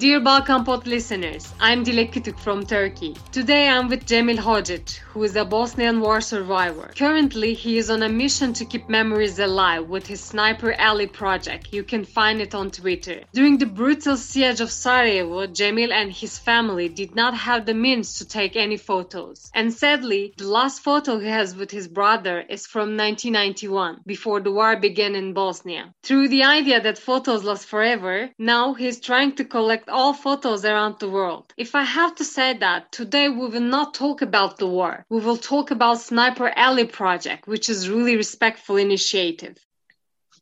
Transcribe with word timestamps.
Dear 0.00 0.18
Balkan 0.18 0.64
Pod 0.64 0.86
listeners, 0.86 1.52
I'm 1.60 1.84
Dilek 1.84 2.14
Kütük 2.14 2.38
from 2.38 2.64
Turkey. 2.64 3.14
Today 3.32 3.68
I'm 3.68 3.90
with 3.90 4.06
Cemil 4.06 4.38
Hodzic, 4.38 4.96
who 5.12 5.22
is 5.24 5.36
a 5.36 5.44
Bosnian 5.44 6.00
war 6.00 6.22
survivor. 6.22 6.90
Currently, 6.96 7.52
he 7.52 7.76
is 7.76 7.90
on 7.90 8.02
a 8.02 8.08
mission 8.08 8.54
to 8.54 8.64
keep 8.64 8.88
memories 8.88 9.38
alive 9.38 9.90
with 9.90 10.06
his 10.06 10.22
Sniper 10.22 10.72
Alley 10.72 11.06
project. 11.06 11.74
You 11.74 11.84
can 11.84 12.06
find 12.06 12.40
it 12.40 12.54
on 12.54 12.70
Twitter. 12.70 13.24
During 13.34 13.58
the 13.58 13.66
brutal 13.66 14.16
siege 14.16 14.62
of 14.62 14.70
Sarajevo, 14.70 15.46
Cemil 15.48 15.92
and 15.92 16.10
his 16.10 16.38
family 16.38 16.88
did 16.88 17.14
not 17.14 17.34
have 17.34 17.66
the 17.66 17.74
means 17.74 18.16
to 18.20 18.24
take 18.26 18.56
any 18.56 18.78
photos. 18.78 19.50
And 19.54 19.70
sadly, 19.70 20.32
the 20.38 20.48
last 20.48 20.80
photo 20.80 21.18
he 21.18 21.28
has 21.28 21.54
with 21.54 21.70
his 21.70 21.88
brother 21.88 22.40
is 22.48 22.66
from 22.66 22.96
1991, 22.96 24.00
before 24.06 24.40
the 24.40 24.50
war 24.50 24.76
began 24.76 25.14
in 25.14 25.34
Bosnia. 25.34 25.92
Through 26.02 26.28
the 26.28 26.44
idea 26.44 26.80
that 26.80 26.96
photos 26.96 27.44
last 27.44 27.66
forever, 27.66 28.30
now 28.38 28.72
he's 28.72 28.98
trying 28.98 29.34
to 29.34 29.44
collect 29.44 29.89
all 29.90 30.14
photos 30.14 30.64
around 30.64 30.98
the 30.98 31.10
world. 31.10 31.52
If 31.56 31.74
I 31.74 31.82
have 31.82 32.14
to 32.16 32.24
say 32.24 32.56
that, 32.58 32.92
today 32.92 33.28
we 33.28 33.48
will 33.48 33.60
not 33.60 33.94
talk 33.94 34.22
about 34.22 34.58
the 34.58 34.66
war. 34.66 35.04
We 35.10 35.20
will 35.20 35.36
talk 35.36 35.70
about 35.70 36.00
Sniper 36.00 36.50
Alley 36.56 36.86
project, 36.86 37.46
which 37.46 37.68
is 37.68 37.90
really 37.90 38.16
respectful 38.16 38.76
initiative. 38.76 39.58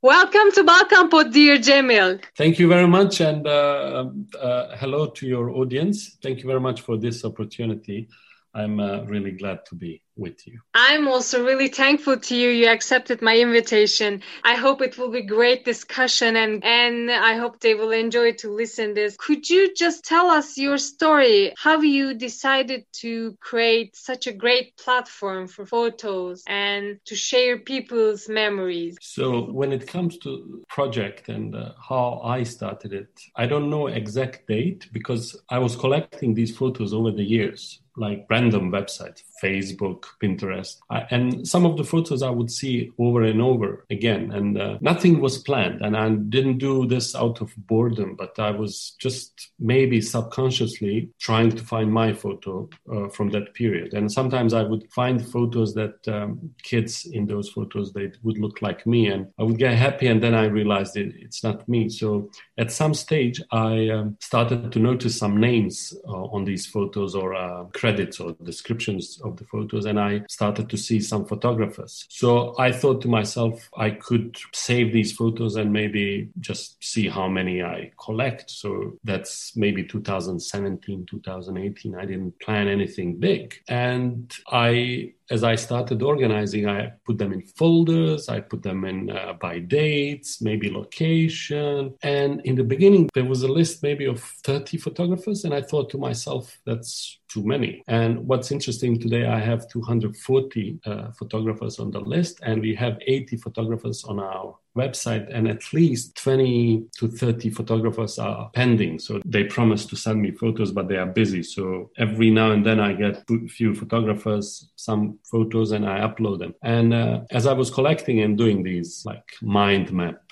Welcome 0.03 0.53
to 0.53 0.63
Balkan 0.63 1.33
dear 1.33 1.59
Cemil. 1.59 2.21
Thank 2.37 2.61
you 2.61 2.69
very 2.69 2.87
much, 2.87 3.21
and 3.21 3.45
uh, 3.47 4.11
uh, 4.41 4.77
hello 4.77 5.07
to 5.09 5.27
your 5.27 5.51
audience. 5.51 6.17
Thank 6.23 6.39
you 6.39 6.47
very 6.47 6.61
much 6.61 6.83
for 6.83 6.97
this 6.97 7.25
opportunity. 7.25 8.09
I'm 8.55 8.79
uh, 8.79 9.03
really 9.03 9.33
glad 9.33 9.67
to 9.67 9.75
be 9.75 10.03
with 10.19 10.47
you. 10.47 10.61
I'm 10.75 11.09
also 11.09 11.45
really 11.45 11.69
thankful 11.69 12.19
to 12.19 12.37
you. 12.37 12.51
You 12.51 12.69
accepted 12.69 13.23
my 13.23 13.39
invitation. 13.39 14.23
I 14.45 14.55
hope 14.55 14.83
it 14.83 14.99
will 14.99 15.11
be 15.11 15.23
great 15.23 15.65
discussion 15.65 16.37
and 16.37 16.65
and 16.65 17.11
I 17.11 17.35
hope 17.37 17.61
they 17.61 17.75
will 17.75 17.93
enjoy 17.93 18.33
to 18.43 18.53
listen 18.53 18.95
this. 18.95 19.17
Could 19.19 19.49
you 19.49 19.75
just 19.75 20.05
tell 20.05 20.27
us 20.27 20.59
your 20.59 20.79
story? 20.79 21.55
How 21.57 21.81
you 21.81 22.15
decided 22.15 22.85
to 23.05 23.37
create 23.41 23.97
such 23.97 24.27
a 24.27 24.33
great 24.33 24.77
platform 24.77 25.47
for 25.47 25.65
photos 25.65 26.43
and 26.47 26.99
to 27.07 27.15
share 27.15 27.59
people's 27.59 28.29
memories? 28.29 28.97
So 29.01 29.51
when 29.53 29.73
it 29.73 29.87
comes 29.87 30.19
to 30.19 30.63
project 30.69 31.29
and 31.29 31.55
uh, 31.55 31.73
how 31.89 32.21
I 32.25 32.43
started 32.43 32.93
it, 32.93 33.11
I 33.37 33.47
don't 33.47 33.71
know 33.71 33.87
exact 33.87 34.49
date 34.49 34.89
because 34.93 35.41
I 35.49 35.59
was 35.59 35.77
collecting 35.77 36.35
these 36.35 36.57
photos 36.57 36.93
over 36.93 37.11
the 37.11 37.23
years 37.23 37.81
like 37.99 38.27
random 38.31 38.71
websites, 38.71 39.23
Facebook, 39.43 40.05
Pinterest. 40.23 40.77
I, 40.91 41.07
and 41.11 41.47
some 41.47 41.67
of 41.67 41.77
the 41.77 41.85
photos 41.85 42.23
I 42.23 42.31
would 42.31 42.51
see 42.51 42.91
over 42.99 43.23
and 43.23 43.41
over 43.41 43.85
again. 43.91 44.33
And 44.33 44.61
uh, 44.61 44.79
nothing 44.81 45.21
was 45.21 45.39
planned. 45.39 45.81
And 45.81 45.97
I 45.97 46.09
didn't 46.11 46.59
do 46.59 46.87
this 46.87 47.15
out 47.15 47.41
of 47.41 47.53
boredom, 47.57 48.15
but 48.17 48.39
I 48.39 48.51
was 48.51 48.95
just 48.99 49.51
maybe 49.59 50.01
subconsciously 50.01 51.11
trying 51.19 51.51
to 51.53 51.65
find 51.65 51.93
my 51.93 52.13
photo 52.13 52.69
uh, 52.93 53.09
from 53.09 53.31
that 53.31 53.55
period. 53.55 53.95
And 53.95 54.11
sometimes 54.11 54.55
I 54.55 54.63
would 54.63 54.91
find 54.93 55.27
photos 55.27 55.75
that 55.75 56.07
um, 56.09 56.51
kids 56.63 57.07
in 57.07 57.27
those 57.27 57.49
photos, 57.51 57.93
they 57.93 58.13
would 58.23 58.39
look 58.39 58.63
like 58.63 58.87
me. 58.87 59.09
And 59.09 59.29
I 59.39 59.43
would 59.43 59.59
get 59.59 59.75
happy. 59.75 60.07
And 60.07 60.23
then 60.23 60.35
I 60.35 60.45
realized 60.45 60.97
it, 60.97 61.15
it's 61.19 61.43
not 61.43 61.69
me. 61.69 61.89
So 61.89 62.31
at 62.57 62.73
some 62.73 62.95
stage, 62.95 63.41
I 63.51 63.89
um, 63.89 64.17
started 64.21 64.73
to 64.73 64.79
notice 64.79 65.19
some 65.19 65.37
names 65.37 65.95
uh, 66.07 66.25
on 66.25 66.45
these 66.45 66.67
photos 66.67 67.15
or 67.15 67.35
uh, 67.35 67.65
credits 67.89 68.21
or 68.21 68.37
descriptions 68.43 69.21
of 69.25 69.37
the 69.37 69.45
photos 69.45 69.87
and 69.87 69.99
I 69.99 70.23
started 70.29 70.69
to 70.71 70.77
see 70.77 71.01
some 71.01 71.25
photographers. 71.25 72.05
So 72.11 72.55
I 72.59 72.71
thought 72.71 73.01
to 73.03 73.09
myself, 73.09 73.71
I 73.77 73.91
could 73.91 74.37
save 74.53 74.93
these 74.93 75.13
photos 75.13 75.57
and 75.57 75.73
maybe 75.73 76.29
just 76.39 76.83
see 76.85 77.09
how 77.09 77.29
many 77.29 77.63
I 77.63 77.93
collect. 78.03 78.51
So 78.51 78.99
that's 79.05 79.57
maybe 79.57 79.85
2017, 79.85 81.07
2018. 81.07 81.95
I 81.95 82.05
didn't 82.05 82.39
plan 82.41 82.69
anything 82.69 83.19
big. 83.19 83.55
And 83.69 84.33
I 84.51 85.15
as 85.31 85.45
I 85.45 85.55
started 85.57 86.03
organizing, 86.03 86.69
I 86.69 86.93
put 87.05 87.19
them 87.19 87.33
in 87.33 87.43
folders, 87.43 88.29
I 88.29 88.41
put 88.41 88.63
them 88.63 88.85
in 88.85 89.11
uh, 89.11 89.35
by 89.35 89.59
dates, 89.59 90.41
maybe 90.41 90.71
location. 90.71 91.95
And 92.03 92.41
in 92.45 92.55
the 92.55 92.65
beginning, 92.65 93.11
there 93.15 93.25
was 93.25 93.43
a 93.43 93.49
list 93.49 93.83
maybe 93.83 94.07
of 94.07 94.21
30 94.23 94.79
photographers. 94.79 95.45
And 95.45 95.53
I 95.53 95.63
thought 95.63 95.91
to 95.91 95.99
myself, 95.99 96.59
that's 96.65 97.19
too 97.29 97.45
many. 97.45 97.83
And 97.89 98.27
what's 98.27 98.51
interesting 98.51 98.99
today, 98.99 99.27
I 99.27 99.39
have 99.39 99.69
240 99.69 100.81
uh, 100.85 101.11
photographers 101.13 101.79
on 101.79 101.91
the 101.91 102.01
list, 102.01 102.41
and 102.43 102.61
we 102.63 102.75
have 102.75 102.99
80 103.07 103.37
photographers 103.37 104.05
on 104.05 104.19
our 104.19 104.57
website, 104.77 105.29
and 105.35 105.49
at 105.49 105.73
least 105.73 106.17
20 106.17 106.85
to 106.99 107.09
30 107.09 107.51
photographers 107.51 108.19
are 108.19 108.51
pending. 108.55 108.99
So 108.99 109.21
they 109.25 109.45
promise 109.45 109.85
to 109.87 109.97
send 109.97 110.23
me 110.23 110.31
photos, 110.31 110.73
but 110.73 110.89
they 110.89 110.97
are 110.97 111.07
busy. 111.07 111.43
So 111.43 111.91
every 111.99 112.31
now 112.31 112.53
and 112.53 112.65
then 112.65 112.81
I 112.81 112.93
get 112.93 113.25
a 113.31 113.49
few 113.49 113.75
photographers, 113.75 114.71
some 114.77 115.19
photos, 115.31 115.73
and 115.73 115.87
I 115.87 116.01
upload 116.01 116.39
them. 116.39 116.55
And 116.63 116.95
uh, 116.95 117.21
as 117.31 117.47
I 117.47 117.53
was 117.53 117.71
collecting 117.71 118.21
and 118.21 118.37
doing 118.37 118.63
these 118.63 119.03
like 119.05 119.25
mind 119.43 119.93
map 119.93 120.23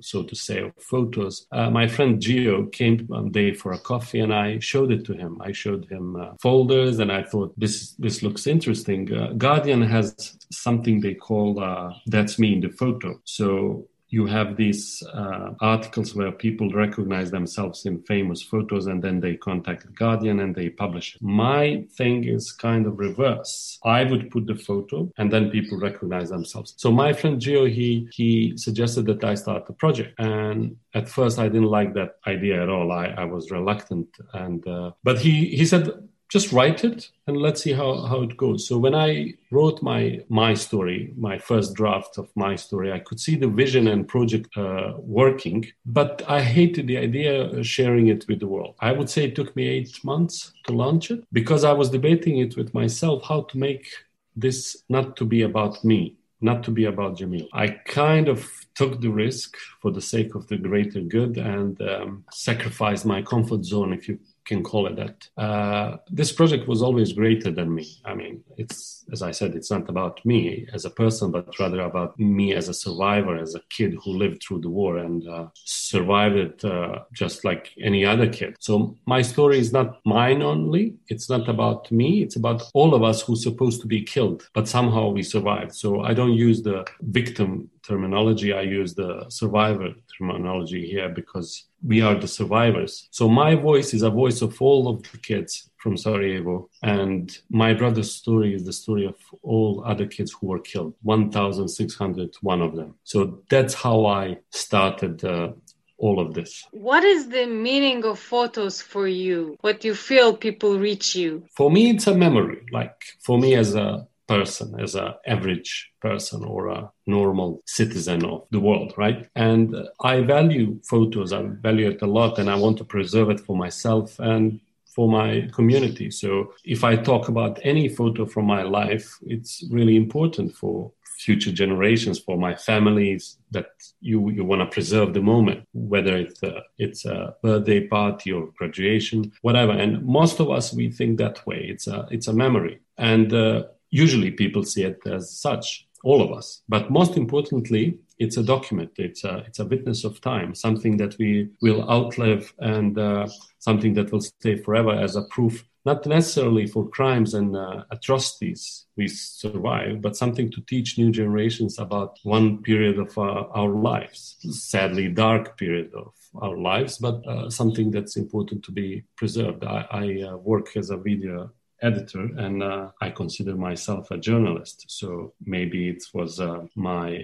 so 0.00 0.22
to 0.22 0.34
say, 0.34 0.60
of 0.60 0.72
photos. 0.78 1.46
Uh, 1.52 1.70
my 1.70 1.86
friend 1.86 2.20
geo 2.20 2.66
came 2.66 2.98
one 3.06 3.30
day 3.30 3.52
for 3.52 3.72
a 3.72 3.78
coffee, 3.78 4.20
and 4.20 4.32
I 4.32 4.58
showed 4.58 4.92
it 4.92 5.04
to 5.06 5.14
him. 5.14 5.40
I 5.40 5.52
showed 5.52 5.86
him 5.86 6.16
uh, 6.16 6.34
folders, 6.40 6.98
and 6.98 7.10
I 7.10 7.22
thought 7.22 7.58
this 7.58 7.92
this 7.98 8.22
looks 8.22 8.46
interesting. 8.46 9.12
Uh, 9.12 9.32
Guardian 9.32 9.82
has 9.82 10.36
something 10.52 11.00
they 11.00 11.14
call 11.14 11.60
uh, 11.60 11.92
"That's 12.06 12.38
me 12.38 12.54
in 12.54 12.60
the 12.60 12.70
photo." 12.70 13.20
So 13.24 13.85
you 14.16 14.24
have 14.38 14.56
these 14.56 15.02
uh, 15.20 15.48
articles 15.60 16.14
where 16.14 16.32
people 16.32 16.68
recognize 16.84 17.30
themselves 17.30 17.78
in 17.88 17.94
famous 18.12 18.40
photos 18.42 18.86
and 18.90 18.98
then 19.04 19.16
they 19.20 19.34
contact 19.36 19.80
the 19.86 19.92
guardian 20.02 20.40
and 20.40 20.54
they 20.54 20.68
publish 20.84 21.06
it. 21.14 21.22
My 21.22 21.84
thing 21.98 22.24
is 22.36 22.44
kind 22.68 22.86
of 22.86 22.98
reverse. 22.98 23.78
I 23.84 24.00
would 24.10 24.30
put 24.30 24.44
the 24.46 24.58
photo 24.68 24.98
and 25.18 25.26
then 25.32 25.50
people 25.50 25.76
recognize 25.78 26.28
themselves. 26.30 26.68
So 26.82 26.88
my 27.04 27.12
friend 27.12 27.36
gio 27.44 27.64
he 27.78 28.08
he 28.18 28.30
suggested 28.66 29.04
that 29.06 29.22
i 29.32 29.34
start 29.34 29.68
a 29.68 29.74
project. 29.84 30.10
And 30.18 30.76
at 30.94 31.06
first 31.16 31.38
i 31.44 31.48
didn't 31.52 31.74
like 31.78 31.92
that 31.94 32.12
idea 32.34 32.56
at 32.62 32.70
all. 32.74 32.88
I, 33.02 33.06
I 33.22 33.24
was 33.34 33.50
reluctant 33.58 34.08
and 34.32 34.60
uh, 34.66 34.92
but 35.08 35.16
he 35.24 35.34
he 35.58 35.64
said 35.72 35.84
just 36.28 36.52
write 36.52 36.84
it 36.84 37.08
and 37.26 37.36
let's 37.36 37.62
see 37.62 37.72
how, 37.72 38.02
how 38.02 38.22
it 38.22 38.36
goes. 38.36 38.66
So 38.66 38.78
when 38.78 38.94
I 38.94 39.34
wrote 39.50 39.82
my 39.82 40.20
my 40.28 40.54
story, 40.54 41.14
my 41.16 41.38
first 41.38 41.74
draft 41.74 42.18
of 42.18 42.28
my 42.34 42.56
story, 42.56 42.92
I 42.92 42.98
could 42.98 43.20
see 43.20 43.36
the 43.36 43.48
vision 43.48 43.88
and 43.88 44.08
project 44.08 44.56
uh, 44.56 44.94
working, 44.98 45.66
but 45.84 46.22
I 46.28 46.40
hated 46.42 46.86
the 46.86 46.98
idea 46.98 47.42
of 47.42 47.66
sharing 47.66 48.08
it 48.08 48.26
with 48.28 48.40
the 48.40 48.48
world. 48.48 48.74
I 48.80 48.92
would 48.92 49.08
say 49.08 49.24
it 49.24 49.36
took 49.36 49.54
me 49.54 49.68
eight 49.68 50.04
months 50.04 50.52
to 50.66 50.72
launch 50.72 51.10
it 51.10 51.24
because 51.32 51.64
I 51.64 51.72
was 51.72 51.90
debating 51.90 52.38
it 52.38 52.56
with 52.56 52.74
myself 52.74 53.22
how 53.28 53.42
to 53.42 53.58
make 53.58 53.86
this 54.34 54.82
not 54.88 55.16
to 55.16 55.24
be 55.24 55.42
about 55.42 55.82
me, 55.84 56.16
not 56.40 56.62
to 56.64 56.70
be 56.70 56.84
about 56.84 57.18
Cemil. 57.18 57.48
I 57.52 57.68
kind 57.68 58.28
of 58.28 58.46
took 58.74 59.00
the 59.00 59.08
risk 59.08 59.56
for 59.80 59.90
the 59.90 60.02
sake 60.02 60.34
of 60.34 60.46
the 60.48 60.58
greater 60.58 61.00
good 61.00 61.38
and 61.38 61.80
um, 61.80 62.24
sacrificed 62.32 63.06
my 63.06 63.22
comfort 63.22 63.64
zone, 63.64 63.94
if 63.94 64.08
you 64.08 64.18
can 64.46 64.62
call 64.62 64.86
it 64.86 64.96
that. 64.96 65.28
Uh, 65.36 65.96
this 66.10 66.32
project 66.32 66.68
was 66.68 66.82
always 66.82 67.12
greater 67.12 67.50
than 67.50 67.74
me. 67.74 67.86
I 68.04 68.14
mean, 68.14 68.42
it's 68.56 68.96
as 69.12 69.22
I 69.22 69.30
said, 69.30 69.54
it's 69.54 69.70
not 69.70 69.88
about 69.88 70.24
me 70.24 70.66
as 70.72 70.84
a 70.84 70.90
person, 70.90 71.30
but 71.30 71.58
rather 71.58 71.80
about 71.80 72.18
me 72.18 72.54
as 72.54 72.68
a 72.68 72.74
survivor, 72.74 73.36
as 73.36 73.54
a 73.54 73.60
kid 73.70 73.96
who 74.02 74.12
lived 74.12 74.42
through 74.42 74.60
the 74.60 74.70
war 74.70 74.98
and 74.98 75.26
uh, 75.28 75.46
survived 75.54 76.36
it 76.36 76.64
uh, 76.64 77.00
just 77.12 77.44
like 77.44 77.70
any 77.80 78.04
other 78.04 78.28
kid. 78.28 78.56
So 78.58 78.96
my 79.06 79.22
story 79.22 79.58
is 79.58 79.72
not 79.72 80.00
mine 80.04 80.42
only. 80.42 80.96
It's 81.08 81.28
not 81.30 81.48
about 81.48 81.90
me. 81.92 82.22
It's 82.22 82.36
about 82.36 82.62
all 82.74 82.94
of 82.94 83.02
us 83.02 83.22
who's 83.22 83.42
supposed 83.42 83.80
to 83.82 83.86
be 83.86 84.02
killed, 84.02 84.48
but 84.54 84.68
somehow 84.68 85.10
we 85.10 85.22
survived. 85.22 85.74
So 85.74 86.00
I 86.02 86.14
don't 86.14 86.34
use 86.34 86.62
the 86.62 86.86
victim 87.02 87.70
terminology. 87.86 88.52
I 88.52 88.62
use 88.62 88.94
the 88.94 89.26
survivor 89.28 89.90
terminology 90.16 90.86
here 90.86 91.08
because 91.08 91.66
we 91.84 92.00
are 92.02 92.14
the 92.14 92.28
survivors. 92.28 93.08
So 93.10 93.28
my 93.28 93.54
voice 93.54 93.94
is 93.94 94.02
a 94.02 94.10
voice 94.10 94.42
of 94.42 94.60
all 94.60 94.88
of 94.88 95.02
the 95.10 95.18
kids 95.18 95.70
from 95.78 95.96
Sarajevo. 95.96 96.68
And 96.82 97.36
my 97.50 97.74
brother's 97.74 98.12
story 98.12 98.54
is 98.54 98.64
the 98.64 98.72
story 98.72 99.06
of 99.06 99.16
all 99.42 99.84
other 99.86 100.06
kids 100.06 100.32
who 100.32 100.48
were 100.48 100.60
killed 100.60 100.94
1,601 101.02 102.62
of 102.62 102.76
them. 102.76 102.94
So 103.04 103.42
that's 103.48 103.74
how 103.74 104.06
I 104.06 104.38
started. 104.50 105.24
Uh, 105.24 105.52
all 105.98 106.20
of 106.20 106.34
this. 106.34 106.62
What 106.72 107.04
is 107.04 107.28
the 107.28 107.46
meaning 107.46 108.04
of 108.04 108.18
photos 108.18 108.82
for 108.82 109.08
you? 109.08 109.56
What 109.62 109.82
you 109.82 109.94
feel 109.94 110.36
people 110.36 110.78
reach 110.78 111.16
you? 111.16 111.46
For 111.56 111.70
me, 111.70 111.90
it's 111.90 112.06
a 112.06 112.14
memory. 112.14 112.66
Like 112.70 113.00
for 113.20 113.38
me, 113.38 113.54
as 113.54 113.74
a 113.74 114.06
person, 114.26 114.78
as 114.80 114.94
an 114.94 115.14
average 115.26 115.92
person 116.00 116.44
or 116.44 116.68
a 116.68 116.90
normal 117.06 117.62
citizen 117.66 118.24
of 118.24 118.46
the 118.50 118.60
world, 118.60 118.92
right? 118.96 119.28
And 119.34 119.74
I 120.00 120.20
value 120.22 120.80
photos, 120.88 121.32
I 121.32 121.42
value 121.42 121.90
it 121.90 122.02
a 122.02 122.06
lot, 122.06 122.38
and 122.38 122.50
I 122.50 122.56
want 122.56 122.78
to 122.78 122.84
preserve 122.84 123.30
it 123.30 123.40
for 123.40 123.56
myself 123.56 124.18
and 124.18 124.60
for 124.94 125.08
my 125.08 125.48
community. 125.52 126.10
So 126.10 126.54
if 126.64 126.82
I 126.82 126.96
talk 126.96 127.28
about 127.28 127.60
any 127.62 127.88
photo 127.88 128.24
from 128.24 128.46
my 128.46 128.62
life, 128.62 129.18
it's 129.26 129.62
really 129.70 129.96
important 129.96 130.54
for 130.54 130.92
future 131.18 131.52
generations, 131.52 132.18
for 132.18 132.36
my 132.36 132.54
families, 132.54 133.38
that 133.50 133.68
you 134.00 134.30
you 134.30 134.44
want 134.44 134.60
to 134.60 134.74
preserve 134.74 135.12
the 135.12 135.20
moment, 135.20 135.66
whether 135.72 136.16
it's 136.16 136.42
a, 136.42 136.62
it's 136.78 137.04
a 137.04 137.34
birthday 137.42 137.86
party 137.86 138.32
or 138.32 138.48
graduation, 138.58 139.32
whatever. 139.42 139.72
And 139.72 140.04
most 140.04 140.40
of 140.40 140.50
us 140.50 140.72
we 140.72 140.90
think 140.90 141.18
that 141.18 141.46
way. 141.46 141.66
It's 141.68 141.86
a 141.86 142.06
it's 142.10 142.28
a 142.28 142.32
memory, 142.32 142.80
and 142.98 143.32
uh, 143.32 143.64
usually 143.90 144.30
people 144.30 144.62
see 144.62 144.84
it 144.84 145.00
as 145.06 145.30
such. 145.30 145.84
All 146.04 146.22
of 146.22 146.30
us, 146.30 146.62
but 146.68 146.90
most 146.90 147.16
importantly, 147.16 147.98
it's 148.18 148.36
a 148.36 148.42
document. 148.42 148.92
It's 148.96 149.24
a 149.24 149.38
it's 149.38 149.58
a 149.58 149.64
witness 149.64 150.04
of 150.04 150.20
time, 150.20 150.54
something 150.54 150.98
that 150.98 151.16
we 151.18 151.48
will 151.62 151.90
outlive, 151.90 152.52
and 152.58 152.96
uh, 152.96 153.26
something 153.58 153.94
that 153.94 154.12
will 154.12 154.20
stay 154.20 154.56
forever 154.56 154.92
as 154.92 155.16
a 155.16 155.22
proof 155.22 155.64
not 155.86 156.04
necessarily 156.04 156.66
for 156.66 156.88
crimes 156.88 157.32
and 157.34 157.56
uh, 157.56 157.84
atrocities 157.92 158.86
we 158.96 159.06
survive, 159.06 160.02
but 160.02 160.16
something 160.16 160.50
to 160.50 160.60
teach 160.62 160.98
new 160.98 161.12
generations 161.12 161.78
about 161.78 162.18
one 162.24 162.60
period 162.60 162.98
of 162.98 163.16
uh, 163.16 163.44
our 163.54 163.70
lives, 163.70 164.36
sadly 164.50 165.08
dark 165.08 165.56
period 165.56 165.92
of 165.94 166.12
our 166.42 166.58
lives, 166.58 166.98
but 166.98 167.24
uh, 167.28 167.48
something 167.48 167.92
that's 167.92 168.16
important 168.16 168.64
to 168.64 168.72
be 168.72 169.04
preserved. 169.16 169.62
I, 169.62 169.86
I 169.92 170.22
uh, 170.28 170.36
work 170.38 170.76
as 170.76 170.90
a 170.90 170.96
video 170.96 171.52
editor 171.82 172.28
and 172.36 172.62
uh, 172.62 172.90
I 173.00 173.10
consider 173.10 173.54
myself 173.56 174.10
a 174.10 174.18
journalist, 174.18 174.86
so 174.88 175.34
maybe 175.44 175.88
it 175.88 176.04
was 176.14 176.40
uh, 176.40 176.64
my 176.74 177.22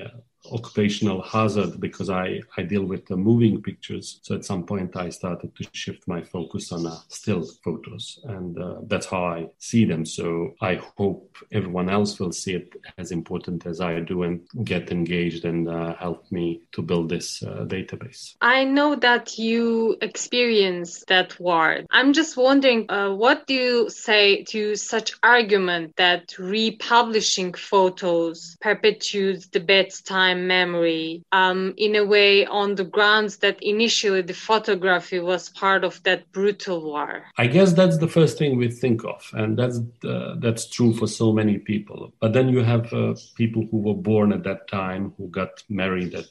occupational 0.51 1.23
hazard 1.23 1.81
because 1.81 2.11
I, 2.11 2.41
I 2.57 2.63
deal 2.63 2.85
with 2.85 3.07
the 3.07 3.17
moving 3.17 3.63
pictures. 3.63 4.19
So 4.23 4.35
at 4.35 4.45
some 4.45 4.65
point 4.65 4.97
I 4.97 5.11
started 5.11 5.55
to 5.57 5.69
shift 5.73 6.07
my 6.09 6.23
focus 6.23 6.73
on 6.73 6.87
uh, 6.87 6.97
still 7.09 7.45
photos 7.65 8.19
and 8.25 8.59
uh, 8.59 8.77
that's 8.87 9.07
how 9.07 9.25
I 9.25 9.49
see 9.59 9.85
them. 9.85 10.05
So 10.05 10.55
I 10.61 10.81
hope 10.97 11.37
everyone 11.53 11.89
else 11.89 12.19
will 12.19 12.33
see 12.33 12.55
it 12.55 12.75
as 12.99 13.13
important 13.13 13.67
as 13.67 13.81
I 13.81 14.01
do 14.01 14.23
and 14.25 14.41
get 14.65 14.91
engaged 14.91 15.45
and 15.45 15.69
uh, 15.69 15.95
help 15.97 16.31
me 16.31 16.63
to 16.73 16.83
build 16.83 17.09
this 17.09 17.43
uh, 17.43 17.65
database. 17.67 18.35
I 18.41 18.65
know 18.65 18.97
that 18.97 19.39
you 19.39 19.97
experienced 20.01 21.07
that 21.09 21.39
war. 21.39 21.81
I'm 21.91 22.13
just 22.13 22.37
wondering, 22.37 22.91
uh, 22.91 23.11
what 23.11 23.47
do 23.47 23.55
you 23.55 23.91
say 23.91 24.45
to 24.45 24.75
such 24.77 25.13
argument 25.23 25.97
that 25.97 26.37
republishing 26.39 27.55
photos 27.55 28.57
perpetuates 28.61 29.49
the 29.49 29.61
bad 29.61 29.93
time 30.33 30.47
memory 30.47 31.23
um, 31.33 31.75
in 31.77 31.95
a 31.97 32.05
way 32.05 32.47
on 32.47 32.75
the 32.75 32.85
grounds 32.85 33.39
that 33.39 33.63
initially 33.63 34.23
the 34.23 34.35
photography 34.35 35.21
was 35.21 35.49
part 35.51 35.85
of 35.85 36.03
that 36.03 36.31
brutal 36.33 36.83
war. 36.83 37.25
I 37.39 37.47
guess 37.47 37.73
that's 37.73 37.99
the 37.99 38.09
first 38.09 38.39
thing 38.39 38.57
we 38.57 38.71
think 38.71 39.05
of 39.05 39.31
and 39.33 39.59
that's 39.59 39.79
uh, 40.05 40.35
that's 40.39 40.69
true 40.69 40.95
for 40.95 41.07
so 41.07 41.33
many 41.33 41.59
people. 41.59 42.13
But 42.21 42.33
then 42.33 42.49
you 42.49 42.63
have 42.63 42.93
uh, 42.93 43.15
people 43.37 43.67
who 43.71 43.79
were 43.79 43.95
born 43.95 44.33
at 44.33 44.45
that 44.45 44.69
time 44.69 45.13
who 45.17 45.29
got 45.29 45.63
married 45.69 46.15
at, 46.15 46.27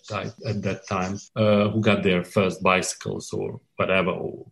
at 0.46 0.62
that 0.64 0.88
time 0.88 1.20
uh, 1.36 1.70
who 1.70 1.82
got 1.82 2.04
their 2.04 2.24
first 2.24 2.62
bicycles 2.64 3.34
or 3.34 3.60
whatever 3.78 4.12
or 4.12 4.46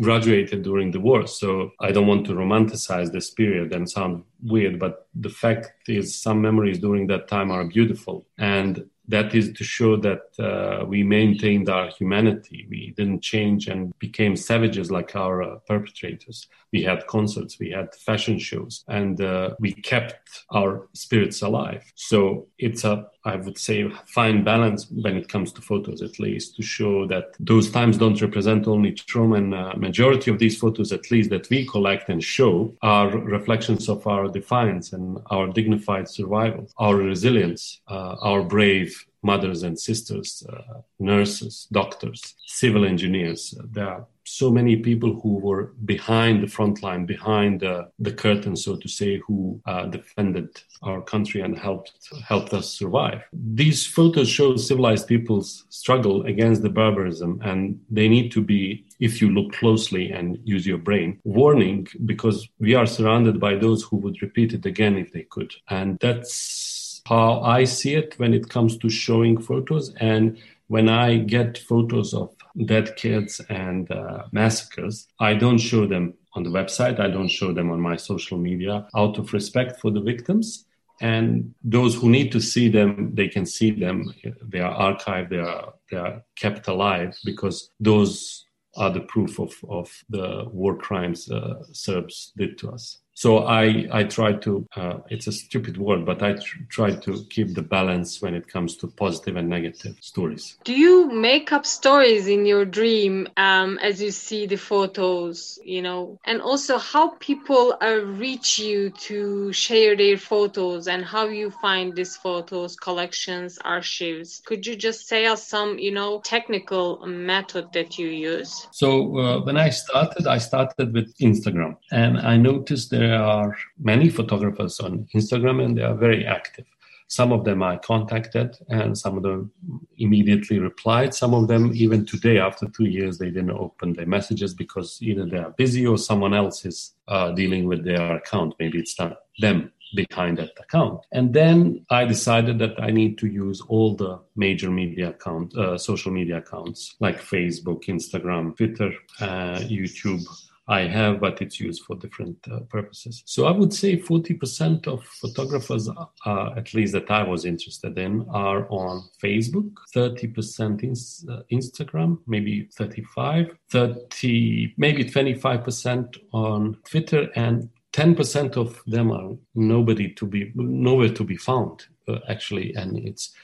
graduated 0.00 0.62
during 0.62 0.90
the 0.90 1.00
war. 1.00 1.26
So 1.26 1.70
I 1.80 1.92
don't 1.92 2.06
want 2.06 2.26
to 2.26 2.34
romanticize 2.34 3.12
this 3.12 3.30
period 3.30 3.72
and 3.72 3.88
sound 3.88 4.24
weird, 4.42 4.78
but 4.78 5.08
the 5.14 5.28
fact 5.28 5.88
is, 5.88 6.20
some 6.20 6.40
memories 6.40 6.78
during 6.78 7.06
that 7.08 7.28
time 7.28 7.50
are 7.50 7.64
beautiful. 7.64 8.26
And 8.38 8.88
that 9.08 9.34
is 9.34 9.52
to 9.52 9.64
show 9.64 9.96
that 9.96 10.22
uh, 10.38 10.84
we 10.86 11.02
maintained 11.02 11.68
our 11.68 11.88
humanity. 11.90 12.66
We 12.70 12.94
didn't 12.96 13.22
change 13.22 13.68
and 13.68 13.96
became 13.98 14.34
savages 14.34 14.90
like 14.90 15.14
our 15.14 15.42
uh, 15.42 15.56
perpetrators. 15.68 16.46
We 16.72 16.82
had 16.82 17.06
concerts, 17.06 17.58
we 17.58 17.70
had 17.70 17.94
fashion 17.94 18.38
shows, 18.38 18.84
and 18.88 19.20
uh, 19.20 19.56
we 19.60 19.74
kept 19.74 20.44
our 20.50 20.88
spirits 20.94 21.42
alive. 21.42 21.84
So 21.94 22.48
it's 22.58 22.84
a, 22.84 23.06
I 23.24 23.36
would 23.36 23.58
say, 23.58 23.88
fine 24.06 24.44
balance 24.44 24.90
when 24.90 25.16
it 25.16 25.28
comes 25.28 25.52
to 25.52 25.62
photos, 25.62 26.02
at 26.02 26.18
least, 26.18 26.56
to 26.56 26.62
show 26.62 27.06
that 27.06 27.34
those 27.40 27.70
times 27.70 27.96
don't 27.96 28.20
represent 28.20 28.68
only 28.68 28.92
trauma. 28.92 29.36
And 29.36 29.54
uh, 29.54 29.72
majority 29.76 30.30
of 30.30 30.38
these 30.38 30.58
photos, 30.58 30.92
at 30.92 31.10
least 31.10 31.30
that 31.30 31.48
we 31.48 31.66
collect 31.66 32.08
and 32.10 32.22
show, 32.22 32.76
are 32.82 33.08
reflections 33.08 33.88
of 33.88 34.06
our 34.06 34.28
defiance 34.28 34.92
and 34.92 35.18
our 35.30 35.46
dignified 35.48 36.08
survival, 36.08 36.68
our 36.78 36.96
resilience, 36.96 37.80
uh, 37.88 38.16
our 38.20 38.42
brave 38.42 39.04
mothers 39.24 39.62
and 39.62 39.78
sisters, 39.78 40.46
uh, 40.52 40.80
nurses, 40.98 41.66
doctors, 41.72 42.34
civil 42.46 42.84
engineers. 42.84 43.54
There 43.72 43.88
are 43.88 44.06
so 44.24 44.50
many 44.50 44.76
people 44.76 45.20
who 45.20 45.38
were 45.38 45.74
behind 45.84 46.42
the 46.42 46.46
front 46.46 46.82
line, 46.82 47.04
behind 47.06 47.62
uh, 47.62 47.84
the 47.98 48.12
curtain, 48.12 48.56
so 48.56 48.76
to 48.76 48.88
say, 48.88 49.20
who 49.26 49.60
uh, 49.66 49.86
defended 49.86 50.48
our 50.82 51.02
country 51.02 51.40
and 51.40 51.58
helped 51.58 51.92
helped 52.26 52.52
us 52.54 52.70
survive. 52.70 53.22
These 53.32 53.86
photos 53.86 54.28
show 54.28 54.56
civilized 54.56 55.08
people's 55.08 55.64
struggle 55.68 56.24
against 56.26 56.62
the 56.62 56.70
barbarism, 56.70 57.40
and 57.44 57.80
they 57.90 58.08
need 58.08 58.32
to 58.32 58.42
be, 58.42 58.84
if 59.00 59.20
you 59.20 59.30
look 59.30 59.52
closely 59.52 60.10
and 60.10 60.38
use 60.44 60.66
your 60.66 60.78
brain, 60.78 61.20
warning 61.24 61.86
because 62.06 62.48
we 62.58 62.74
are 62.74 62.86
surrounded 62.86 63.38
by 63.38 63.54
those 63.54 63.82
who 63.82 63.96
would 63.96 64.22
repeat 64.22 64.52
it 64.52 64.64
again 64.66 64.96
if 64.96 65.12
they 65.12 65.26
could, 65.34 65.52
and 65.68 65.98
that's 66.00 66.83
how 67.06 67.40
I 67.42 67.64
see 67.64 67.94
it 67.94 68.14
when 68.18 68.32
it 68.32 68.48
comes 68.48 68.78
to 68.78 68.88
showing 68.88 69.40
photos. 69.40 69.94
And 70.00 70.38
when 70.68 70.88
I 70.88 71.18
get 71.18 71.58
photos 71.58 72.14
of 72.14 72.34
dead 72.64 72.96
kids 72.96 73.40
and 73.48 73.90
uh, 73.90 74.24
massacres, 74.32 75.06
I 75.20 75.34
don't 75.34 75.58
show 75.58 75.86
them 75.86 76.14
on 76.32 76.42
the 76.42 76.50
website. 76.50 76.98
I 76.98 77.08
don't 77.08 77.28
show 77.28 77.52
them 77.52 77.70
on 77.70 77.80
my 77.80 77.96
social 77.96 78.38
media 78.38 78.88
out 78.96 79.18
of 79.18 79.32
respect 79.32 79.80
for 79.80 79.90
the 79.90 80.00
victims. 80.00 80.64
And 81.00 81.54
those 81.62 81.94
who 81.94 82.08
need 82.08 82.32
to 82.32 82.40
see 82.40 82.68
them, 82.68 83.14
they 83.14 83.28
can 83.28 83.44
see 83.44 83.72
them. 83.72 84.14
They 84.42 84.60
are 84.60 84.94
archived. 84.94 85.30
They 85.30 85.38
are 85.38 85.74
they 85.90 85.96
are 85.98 86.22
kept 86.36 86.68
alive 86.68 87.14
because 87.24 87.70
those 87.80 88.46
are 88.76 88.90
the 88.90 89.00
proof 89.00 89.38
of 89.40 89.52
of 89.68 89.90
the 90.08 90.44
war 90.52 90.76
crimes 90.76 91.30
uh, 91.30 91.64
Serbs 91.72 92.32
did 92.36 92.58
to 92.58 92.70
us 92.70 93.00
so 93.14 93.46
I 93.46 93.86
I 93.92 94.04
try 94.04 94.32
to 94.32 94.66
uh, 94.76 94.98
it's 95.08 95.28
a 95.28 95.32
stupid 95.32 95.78
word, 95.78 96.04
but 96.04 96.22
I 96.22 96.34
tr- 96.34 96.64
try 96.68 96.90
to 96.90 97.24
keep 97.30 97.54
the 97.54 97.62
balance 97.62 98.20
when 98.20 98.34
it 98.34 98.48
comes 98.48 98.76
to 98.78 98.88
positive 98.88 99.36
and 99.36 99.48
negative 99.48 99.96
stories. 100.00 100.58
Do 100.64 100.74
you 100.74 101.10
make 101.10 101.52
up 101.52 101.64
stories 101.64 102.26
in 102.26 102.44
your 102.44 102.64
dream 102.64 103.28
um, 103.36 103.78
as 103.78 104.02
you 104.02 104.10
see 104.10 104.46
the 104.46 104.56
photos, 104.56 105.58
you 105.64 105.80
know, 105.80 106.18
and 106.24 106.42
also 106.42 106.76
how 106.76 107.10
people 107.20 107.76
uh, 107.80 108.00
reach 108.24 108.58
you 108.58 108.90
to 108.90 109.52
share 109.52 109.96
their 109.96 110.18
photos 110.18 110.88
and 110.88 111.04
how 111.04 111.26
you 111.26 111.50
find 111.50 111.94
these 111.94 112.16
photos, 112.16 112.74
collections, 112.74 113.58
archives? 113.64 114.42
Could 114.44 114.66
you 114.66 114.74
just 114.74 115.06
say 115.06 115.26
us 115.26 115.46
some, 115.46 115.78
you 115.78 115.92
know, 115.92 116.20
technical 116.24 117.06
method 117.06 117.72
that 117.74 117.96
you 117.96 118.08
use? 118.08 118.66
So 118.72 119.16
uh, 119.18 119.40
when 119.44 119.56
I 119.56 119.70
started, 119.70 120.26
I 120.26 120.38
started 120.38 120.92
with 120.92 121.16
Instagram, 121.18 121.76
and 121.92 122.18
I 122.18 122.36
noticed 122.36 122.90
that 122.90 123.03
there 123.04 123.22
are 123.22 123.56
many 123.78 124.08
photographers 124.08 124.80
on 124.80 125.06
Instagram 125.14 125.62
and 125.64 125.76
they 125.76 125.82
are 125.82 125.94
very 125.94 126.24
active. 126.24 126.66
Some 127.08 127.32
of 127.32 127.44
them 127.44 127.62
I 127.62 127.76
contacted 127.76 128.56
and 128.68 128.96
some 128.96 129.16
of 129.18 129.22
them 129.22 129.50
immediately 129.98 130.58
replied. 130.58 131.14
Some 131.14 131.34
of 131.34 131.48
them, 131.48 131.72
even 131.74 132.06
today, 132.06 132.38
after 132.38 132.66
two 132.66 132.86
years, 132.86 133.18
they 133.18 133.30
didn't 133.30 133.50
open 133.66 133.92
their 133.92 134.06
messages 134.06 134.54
because 134.54 134.98
either 135.02 135.26
they 135.26 135.36
are 135.36 135.50
busy 135.50 135.86
or 135.86 135.98
someone 135.98 136.34
else 136.34 136.64
is 136.64 136.94
uh, 137.08 137.30
dealing 137.32 137.66
with 137.66 137.84
their 137.84 138.16
account. 138.16 138.54
Maybe 138.58 138.78
it's 138.78 138.98
not 138.98 139.18
them 139.38 139.70
behind 139.94 140.38
that 140.38 140.58
account. 140.58 141.00
And 141.12 141.34
then 141.34 141.84
I 141.90 142.04
decided 142.06 142.58
that 142.60 142.82
I 142.82 142.90
need 142.90 143.18
to 143.18 143.26
use 143.26 143.60
all 143.68 143.94
the 143.94 144.18
major 144.34 144.70
media 144.70 145.10
account, 145.10 145.56
uh, 145.56 145.76
social 145.76 146.10
media 146.10 146.38
accounts 146.38 146.96
like 147.00 147.20
Facebook, 147.20 147.84
Instagram, 147.84 148.56
Twitter, 148.56 148.92
uh, 149.20 149.58
YouTube, 149.60 150.24
I 150.66 150.82
have, 150.82 151.20
but 151.20 151.42
it's 151.42 151.60
used 151.60 151.82
for 151.82 151.96
different 151.96 152.38
uh, 152.50 152.60
purposes. 152.60 153.22
So 153.26 153.46
I 153.46 153.50
would 153.50 153.72
say 153.72 153.98
40% 153.98 154.86
of 154.86 155.04
photographers, 155.04 155.88
uh, 155.88 156.50
at 156.56 156.72
least 156.72 156.94
that 156.94 157.10
I 157.10 157.22
was 157.22 157.44
interested 157.44 157.98
in, 157.98 158.26
are 158.30 158.66
on 158.70 159.04
Facebook, 159.22 159.70
30% 159.94 160.82
in, 160.82 160.92
uh, 161.32 161.42
Instagram, 161.52 162.18
maybe 162.26 162.68
35, 162.76 163.56
30, 163.70 164.74
maybe 164.78 165.04
25% 165.04 166.16
on 166.32 166.78
Twitter, 166.88 167.30
and 167.34 167.68
10% 167.92 168.56
of 168.56 168.82
them 168.86 169.12
are 169.12 169.36
nobody 169.54 170.12
to 170.14 170.26
be, 170.26 170.50
nowhere 170.54 171.10
to 171.10 171.24
be 171.24 171.36
found, 171.36 171.86
uh, 172.08 172.20
actually, 172.28 172.74
and 172.74 172.96
it's 172.98 173.34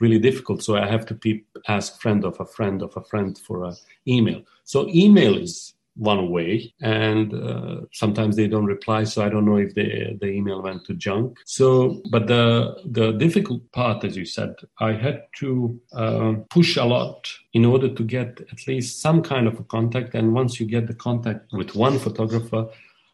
really 0.00 0.18
difficult. 0.18 0.62
So 0.62 0.76
I 0.76 0.88
have 0.88 1.04
to 1.06 1.14
pe- 1.14 1.42
ask 1.68 2.00
friend 2.00 2.24
of 2.24 2.40
a 2.40 2.46
friend 2.46 2.82
of 2.82 2.96
a 2.96 3.04
friend 3.04 3.36
for 3.36 3.64
an 3.64 3.76
email. 4.08 4.42
So 4.64 4.88
email 4.88 5.36
is 5.36 5.74
one 6.00 6.30
way 6.30 6.72
and 6.80 7.34
uh, 7.34 7.82
sometimes 7.92 8.34
they 8.34 8.48
don't 8.48 8.64
reply 8.64 9.04
so 9.04 9.22
i 9.22 9.28
don't 9.28 9.44
know 9.44 9.58
if 9.58 9.74
the 9.74 10.16
the 10.20 10.28
email 10.28 10.62
went 10.62 10.82
to 10.86 10.94
junk. 10.94 11.38
So 11.44 12.00
but 12.10 12.26
the 12.26 12.76
the 12.86 13.12
difficult 13.12 13.70
part 13.72 14.02
as 14.04 14.16
you 14.16 14.24
said 14.24 14.54
i 14.78 14.92
had 14.92 15.18
to 15.40 15.78
uh, 15.92 16.32
push 16.48 16.76
a 16.76 16.84
lot 16.84 17.30
in 17.52 17.64
order 17.66 17.88
to 17.98 18.02
get 18.02 18.40
at 18.52 18.66
least 18.66 19.02
some 19.02 19.22
kind 19.22 19.46
of 19.46 19.60
a 19.60 19.64
contact 19.64 20.14
and 20.14 20.34
once 20.34 20.58
you 20.58 20.66
get 20.66 20.86
the 20.86 20.94
contact 20.94 21.52
with 21.52 21.74
one 21.74 21.98
photographer 21.98 22.66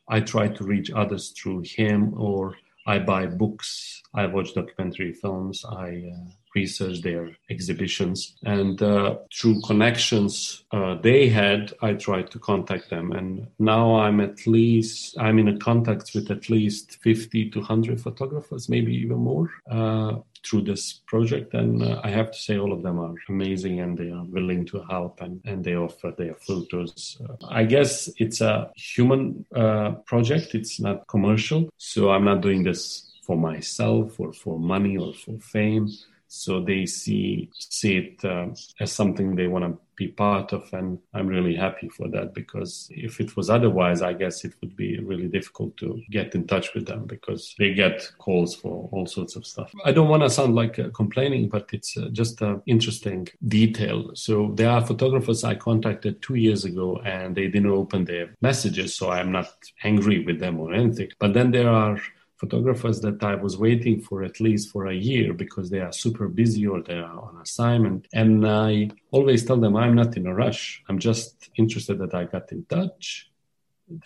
i 0.08 0.20
try 0.20 0.46
to 0.46 0.62
reach 0.62 0.90
others 0.92 1.34
through 1.36 1.62
him 1.62 2.14
or 2.16 2.54
I 2.88 3.00
buy 3.00 3.26
books, 3.26 4.00
I 4.14 4.26
watch 4.26 4.54
documentary 4.54 5.12
films, 5.12 5.64
I 5.64 6.12
uh, 6.14 6.30
research 6.56 7.02
their 7.02 7.24
exhibitions, 7.50 8.36
and 8.44 8.82
uh, 8.82 9.16
through 9.36 9.60
connections 9.70 10.64
uh, 10.72 10.94
they 11.08 11.28
had, 11.28 11.72
I 11.82 11.92
tried 11.92 12.30
to 12.32 12.38
contact 12.38 12.90
them. 12.90 13.12
And 13.12 13.46
now 13.58 13.84
I'm 13.96 14.20
at 14.20 14.46
least 14.46 15.16
I'm 15.18 15.38
in 15.38 15.48
a 15.48 15.58
contact 15.58 16.10
with 16.14 16.30
at 16.30 16.50
least 16.50 16.98
50 17.02 17.50
to 17.50 17.58
100 17.58 18.00
photographers, 18.00 18.68
maybe 18.68 18.92
even 18.94 19.18
more. 19.18 19.50
Uh, 19.70 20.16
through 20.46 20.62
this 20.62 21.00
project. 21.06 21.54
And 21.54 21.82
uh, 21.82 22.00
I 22.04 22.10
have 22.10 22.30
to 22.30 22.38
say, 22.38 22.58
all 22.58 22.72
of 22.72 22.82
them 22.82 23.00
are 23.00 23.14
amazing 23.28 23.80
and 23.80 23.98
they 23.98 24.10
are 24.10 24.24
willing 24.24 24.64
to 24.66 24.84
help 24.88 25.20
and, 25.20 25.40
and 25.44 25.64
they 25.64 25.74
offer 25.74 26.12
their 26.16 26.34
photos. 26.34 27.20
Uh, 27.28 27.46
I 27.48 27.64
guess 27.64 28.08
it's 28.18 28.40
a 28.40 28.70
human 28.76 29.44
uh, 29.54 29.92
project, 30.06 30.54
it's 30.54 30.78
not 30.78 31.06
commercial. 31.08 31.68
So 31.78 32.10
I'm 32.10 32.24
not 32.24 32.42
doing 32.42 32.62
this 32.62 33.10
for 33.26 33.36
myself 33.36 34.20
or 34.20 34.32
for 34.32 34.58
money 34.58 34.96
or 34.96 35.12
for 35.12 35.36
fame 35.40 35.88
so 36.28 36.60
they 36.60 36.86
see 36.86 37.50
see 37.58 37.96
it 37.98 38.24
uh, 38.24 38.46
as 38.80 38.92
something 38.92 39.36
they 39.36 39.46
want 39.46 39.64
to 39.64 39.78
be 39.96 40.08
part 40.08 40.52
of 40.52 40.68
and 40.74 40.98
i'm 41.14 41.26
really 41.26 41.54
happy 41.54 41.88
for 41.88 42.06
that 42.08 42.34
because 42.34 42.88
if 42.90 43.18
it 43.18 43.34
was 43.36 43.48
otherwise 43.48 44.02
i 44.02 44.12
guess 44.12 44.44
it 44.44 44.52
would 44.60 44.76
be 44.76 44.98
really 45.00 45.26
difficult 45.26 45.74
to 45.76 46.02
get 46.10 46.34
in 46.34 46.46
touch 46.46 46.74
with 46.74 46.86
them 46.86 47.06
because 47.06 47.54
they 47.58 47.72
get 47.72 48.06
calls 48.18 48.54
for 48.54 48.88
all 48.92 49.06
sorts 49.06 49.36
of 49.36 49.46
stuff. 49.46 49.72
I 49.84 49.92
don't 49.92 50.08
want 50.08 50.22
to 50.22 50.30
sound 50.30 50.54
like 50.54 50.78
uh, 50.78 50.90
complaining 50.90 51.48
but 51.48 51.70
it's 51.72 51.96
uh, 51.96 52.08
just 52.12 52.42
an 52.42 52.62
interesting 52.66 53.28
detail. 53.48 54.10
So 54.14 54.52
there 54.54 54.70
are 54.70 54.84
photographers 54.84 55.44
i 55.44 55.54
contacted 55.54 56.20
two 56.20 56.34
years 56.34 56.64
ago 56.64 57.00
and 57.04 57.34
they 57.34 57.48
didn't 57.48 57.70
open 57.70 58.04
their 58.04 58.34
messages 58.42 58.94
so 58.94 59.10
i'm 59.10 59.32
not 59.32 59.48
angry 59.82 60.24
with 60.24 60.40
them 60.40 60.60
or 60.60 60.74
anything. 60.74 61.08
But 61.18 61.32
then 61.32 61.52
there 61.52 61.70
are 61.70 61.98
photographers 62.36 63.00
that 63.00 63.22
I 63.22 63.34
was 63.34 63.56
waiting 63.56 64.00
for 64.00 64.22
at 64.22 64.40
least 64.40 64.70
for 64.70 64.86
a 64.86 64.94
year 64.94 65.32
because 65.32 65.70
they 65.70 65.80
are 65.80 65.92
super 65.92 66.28
busy 66.28 66.66
or 66.66 66.82
they 66.82 66.98
are 66.98 67.18
on 67.18 67.40
assignment. 67.42 68.06
And 68.12 68.46
I 68.46 68.90
always 69.10 69.44
tell 69.44 69.56
them 69.56 69.76
I'm 69.76 69.94
not 69.94 70.16
in 70.16 70.26
a 70.26 70.34
rush. 70.34 70.82
I'm 70.88 70.98
just 70.98 71.50
interested 71.56 71.98
that 71.98 72.14
I 72.14 72.24
got 72.24 72.52
in 72.52 72.64
touch, 72.66 73.30